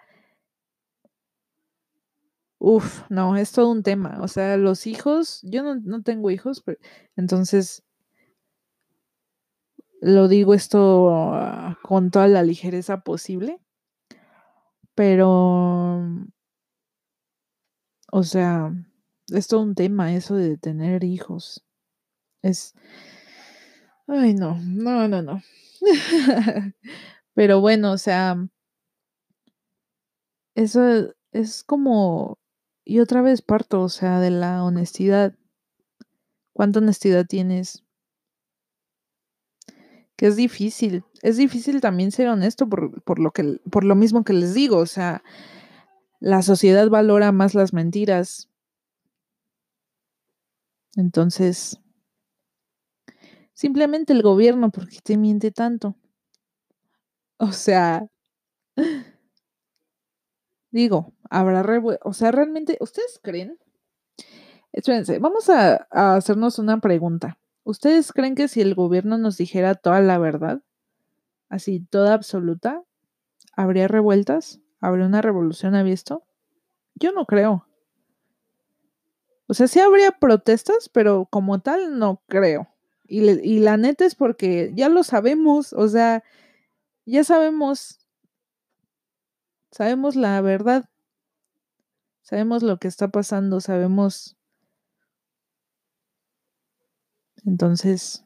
uff, 2.59 3.03
no, 3.09 3.37
es 3.37 3.51
todo 3.51 3.69
un 3.71 3.83
tema. 3.83 4.19
O 4.21 4.27
sea, 4.27 4.57
los 4.57 4.87
hijos, 4.87 5.41
yo 5.43 5.63
no, 5.63 5.75
no 5.75 6.01
tengo 6.03 6.31
hijos, 6.31 6.61
pero, 6.61 6.79
entonces 7.15 7.83
lo 10.01 10.27
digo 10.27 10.53
esto 10.53 11.09
ah, 11.33 11.77
con 11.83 12.11
toda 12.11 12.27
la 12.27 12.43
ligereza 12.43 13.01
posible, 13.01 13.59
pero, 14.95 16.01
o 18.11 18.23
sea, 18.23 18.73
es 19.27 19.47
todo 19.47 19.61
un 19.61 19.75
tema 19.75 20.13
eso 20.13 20.35
de 20.35 20.57
tener 20.57 21.03
hijos. 21.03 21.63
Es, 22.41 22.73
ay, 24.07 24.33
no, 24.33 24.57
no, 24.63 25.07
no, 25.07 25.21
no. 25.21 25.41
pero 27.33 27.61
bueno, 27.61 27.91
o 27.91 27.97
sea, 27.97 28.37
eso 30.55 31.13
es 31.31 31.63
como, 31.63 32.39
y 32.87 32.99
otra 32.99 33.21
vez 33.21 33.41
parto, 33.41 33.81
o 33.81 33.89
sea, 33.89 34.19
de 34.19 34.31
la 34.31 34.63
honestidad. 34.63 35.33
¿Cuánta 36.53 36.79
honestidad 36.79 37.25
tienes? 37.25 37.83
que 40.17 40.25
es 40.25 40.35
difícil. 40.35 41.05
Es 41.21 41.37
difícil 41.37 41.79
también 41.79 42.11
ser 42.11 42.27
honesto 42.27 42.67
por, 42.67 43.19
lo 43.19 43.31
que, 43.31 43.61
por 43.71 43.85
lo 43.85 43.95
mismo 43.95 44.23
que 44.23 44.33
les 44.33 44.53
digo. 44.53 44.77
O 44.77 44.85
sea, 44.87 45.23
la 46.19 46.41
sociedad 46.41 46.89
valora 46.89 47.31
más 47.31 47.53
las 47.53 47.71
mentiras. 47.71 48.49
Entonces, 50.95 51.79
simplemente 53.53 54.11
el 54.13 54.23
gobierno, 54.23 54.71
¿por 54.71 54.89
qué 54.89 54.97
te 55.03 55.17
miente 55.17 55.51
tanto? 55.51 55.95
O 57.37 57.51
sea, 57.51 58.07
digo, 60.71 61.13
habrá, 61.29 61.65
o 62.03 62.13
sea, 62.13 62.31
realmente, 62.31 62.77
¿ustedes 62.79 63.19
creen? 63.21 63.57
Espérense, 64.71 65.19
vamos 65.19 65.49
a 65.49 65.87
hacernos 65.91 66.59
una 66.59 66.79
pregunta. 66.79 67.39
¿Ustedes 67.67 68.13
creen 68.13 68.35
que 68.35 68.47
si 68.47 68.61
el 68.61 68.75
gobierno 68.75 69.17
nos 69.17 69.37
dijera 69.37 69.75
toda 69.75 69.99
la 69.99 70.17
verdad, 70.17 70.61
así 71.49 71.81
toda 71.81 72.13
absoluta, 72.13 72.81
habría 73.57 73.89
revueltas? 73.89 74.61
¿Habría 74.79 75.05
una 75.05 75.21
revolución 75.21 75.75
a 75.75 75.83
visto? 75.83 76.23
Yo 76.95 77.11
no 77.11 77.25
creo. 77.25 77.67
O 79.47 79.53
sea, 79.53 79.67
sí 79.67 79.81
habría 79.81 80.11
protestas, 80.11 80.87
pero 80.87 81.27
como 81.29 81.59
tal 81.59 81.99
no 81.99 82.21
creo. 82.27 82.69
Y, 83.05 83.29
y, 83.29 83.59
la 83.59 83.75
neta 83.75 84.05
es 84.05 84.15
porque 84.15 84.71
ya 84.73 84.87
lo 84.87 85.03
sabemos, 85.03 85.73
o 85.73 85.89
sea, 85.89 86.23
ya 87.05 87.25
sabemos, 87.25 87.99
sabemos 89.77 90.15
la 90.15 90.41
verdad, 90.41 90.89
sabemos 92.23 92.63
lo 92.63 92.79
que 92.79 92.87
está 92.87 93.09
pasando, 93.09 93.61
sabemos 93.61 94.35
entonces, 97.45 98.25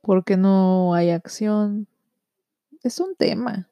¿por 0.00 0.24
qué 0.24 0.36
no 0.36 0.94
hay 0.94 1.10
acción? 1.10 1.88
Es 2.84 3.00
un 3.00 3.16
tema. 3.16 3.68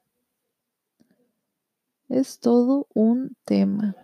Es 2.09 2.41
todo 2.41 2.85
un 2.93 3.37
tema. 3.45 3.95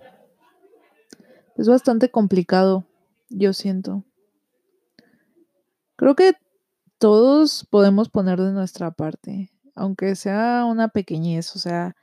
Es 1.57 1.67
bastante 1.67 2.09
complicado, 2.09 2.87
yo 3.27 3.51
siento. 3.51 4.05
Creo 5.97 6.15
que 6.15 6.31
todos 6.97 7.67
podemos 7.69 8.07
poner 8.07 8.39
de 8.39 8.53
nuestra 8.53 8.91
parte, 8.91 9.51
aunque 9.75 10.15
sea 10.15 10.65
una 10.65 10.87
pequeñez, 10.87 11.55
o 11.55 11.59
sea, 11.59 11.95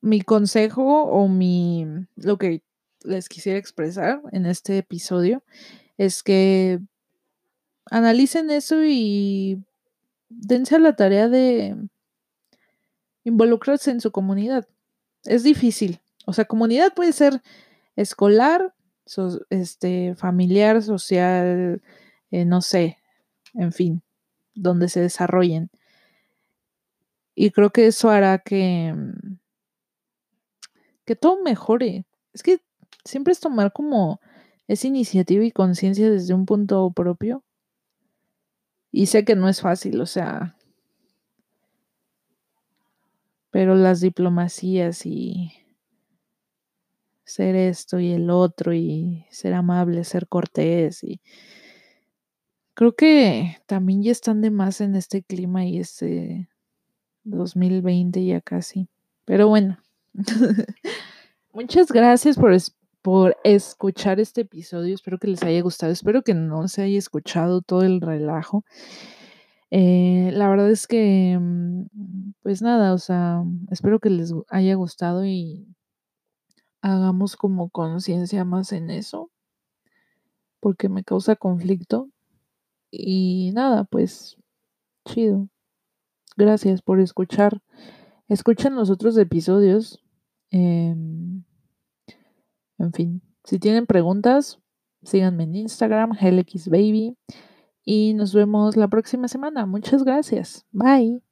mi 0.00 0.22
consejo 0.22 1.04
o 1.04 1.28
mi 1.28 1.86
lo 2.16 2.38
que 2.38 2.62
les 3.02 3.28
quisiera 3.28 3.58
expresar 3.58 4.22
en 4.32 4.46
este 4.46 4.78
episodio 4.78 5.42
es 5.98 6.22
que 6.22 6.80
analicen 7.90 8.50
eso 8.50 8.84
y 8.84 9.62
dense 10.28 10.76
a 10.76 10.78
la 10.78 10.96
tarea 10.96 11.28
de 11.28 11.76
involucrarse 13.24 13.90
en 13.90 14.00
su 14.00 14.10
comunidad. 14.10 14.66
Es 15.24 15.42
difícil. 15.42 16.00
O 16.26 16.32
sea, 16.32 16.44
comunidad 16.44 16.94
puede 16.94 17.12
ser 17.12 17.42
escolar, 17.96 18.74
este, 19.50 20.14
familiar, 20.14 20.82
social, 20.82 21.82
eh, 22.30 22.44
no 22.44 22.62
sé, 22.62 22.98
en 23.54 23.72
fin, 23.72 24.02
donde 24.54 24.88
se 24.88 25.00
desarrollen. 25.00 25.70
Y 27.34 27.50
creo 27.50 27.70
que 27.70 27.86
eso 27.86 28.10
hará 28.10 28.38
que, 28.38 28.94
que 31.04 31.16
todo 31.16 31.42
mejore. 31.42 32.04
Es 32.32 32.42
que 32.42 32.60
siempre 33.04 33.32
es 33.32 33.40
tomar 33.40 33.72
como 33.72 34.20
esa 34.68 34.86
iniciativa 34.86 35.44
y 35.44 35.50
conciencia 35.50 36.10
desde 36.10 36.34
un 36.34 36.46
punto 36.46 36.90
propio. 36.92 37.42
Y 38.92 39.06
sé 39.06 39.24
que 39.24 39.36
no 39.36 39.48
es 39.48 39.60
fácil, 39.60 40.00
o 40.00 40.06
sea, 40.06 40.56
pero 43.50 43.74
las 43.74 44.00
diplomacias 44.00 45.06
y 45.06 45.52
ser 47.24 47.54
esto 47.54 48.00
y 48.00 48.12
el 48.12 48.30
otro 48.30 48.74
y 48.74 49.26
ser 49.30 49.54
amable, 49.54 50.04
ser 50.04 50.28
cortés 50.28 51.04
y 51.04 51.20
creo 52.80 52.94
que 52.94 53.58
también 53.66 54.02
ya 54.02 54.10
están 54.10 54.40
de 54.40 54.50
más 54.50 54.80
en 54.80 54.96
este 54.96 55.22
clima 55.22 55.66
y 55.66 55.78
este 55.78 56.48
2020 57.24 58.24
ya 58.24 58.40
casi. 58.40 58.88
Pero 59.26 59.48
bueno, 59.48 59.76
muchas 61.52 61.92
gracias 61.92 62.38
por, 62.38 62.56
por 63.02 63.36
escuchar 63.44 64.18
este 64.18 64.40
episodio. 64.40 64.94
Espero 64.94 65.18
que 65.18 65.28
les 65.28 65.42
haya 65.42 65.60
gustado. 65.60 65.92
Espero 65.92 66.22
que 66.22 66.32
no 66.32 66.68
se 66.68 66.80
haya 66.80 66.98
escuchado 66.98 67.60
todo 67.60 67.82
el 67.82 68.00
relajo. 68.00 68.64
Eh, 69.70 70.30
la 70.32 70.48
verdad 70.48 70.70
es 70.70 70.86
que, 70.86 71.38
mm, 71.38 72.32
pues 72.42 72.62
nada, 72.62 72.94
o 72.94 72.98
sea, 72.98 73.44
espero 73.70 73.98
que 73.98 74.08
les 74.08 74.32
haya 74.48 74.74
gustado 74.74 75.26
y 75.26 75.66
hagamos 76.80 77.36
como 77.36 77.68
conciencia 77.68 78.46
más 78.46 78.72
en 78.72 78.88
eso, 78.88 79.30
porque 80.60 80.88
me 80.88 81.04
causa 81.04 81.36
conflicto. 81.36 82.08
Y 82.90 83.52
nada, 83.54 83.84
pues 83.84 84.36
chido. 85.06 85.48
Gracias 86.36 86.82
por 86.82 87.00
escuchar. 87.00 87.62
Escuchen 88.28 88.74
los 88.74 88.90
otros 88.90 89.16
episodios. 89.18 90.02
Em, 90.50 91.44
en 92.78 92.92
fin, 92.92 93.22
si 93.44 93.58
tienen 93.58 93.86
preguntas, 93.86 94.58
síganme 95.02 95.44
en 95.44 95.56
Instagram, 95.56 96.12
HellXBaby. 96.18 97.16
Y 97.84 98.14
nos 98.14 98.34
vemos 98.34 98.76
la 98.76 98.88
próxima 98.88 99.28
semana. 99.28 99.66
Muchas 99.66 100.04
gracias. 100.04 100.66
Bye. 100.70 101.22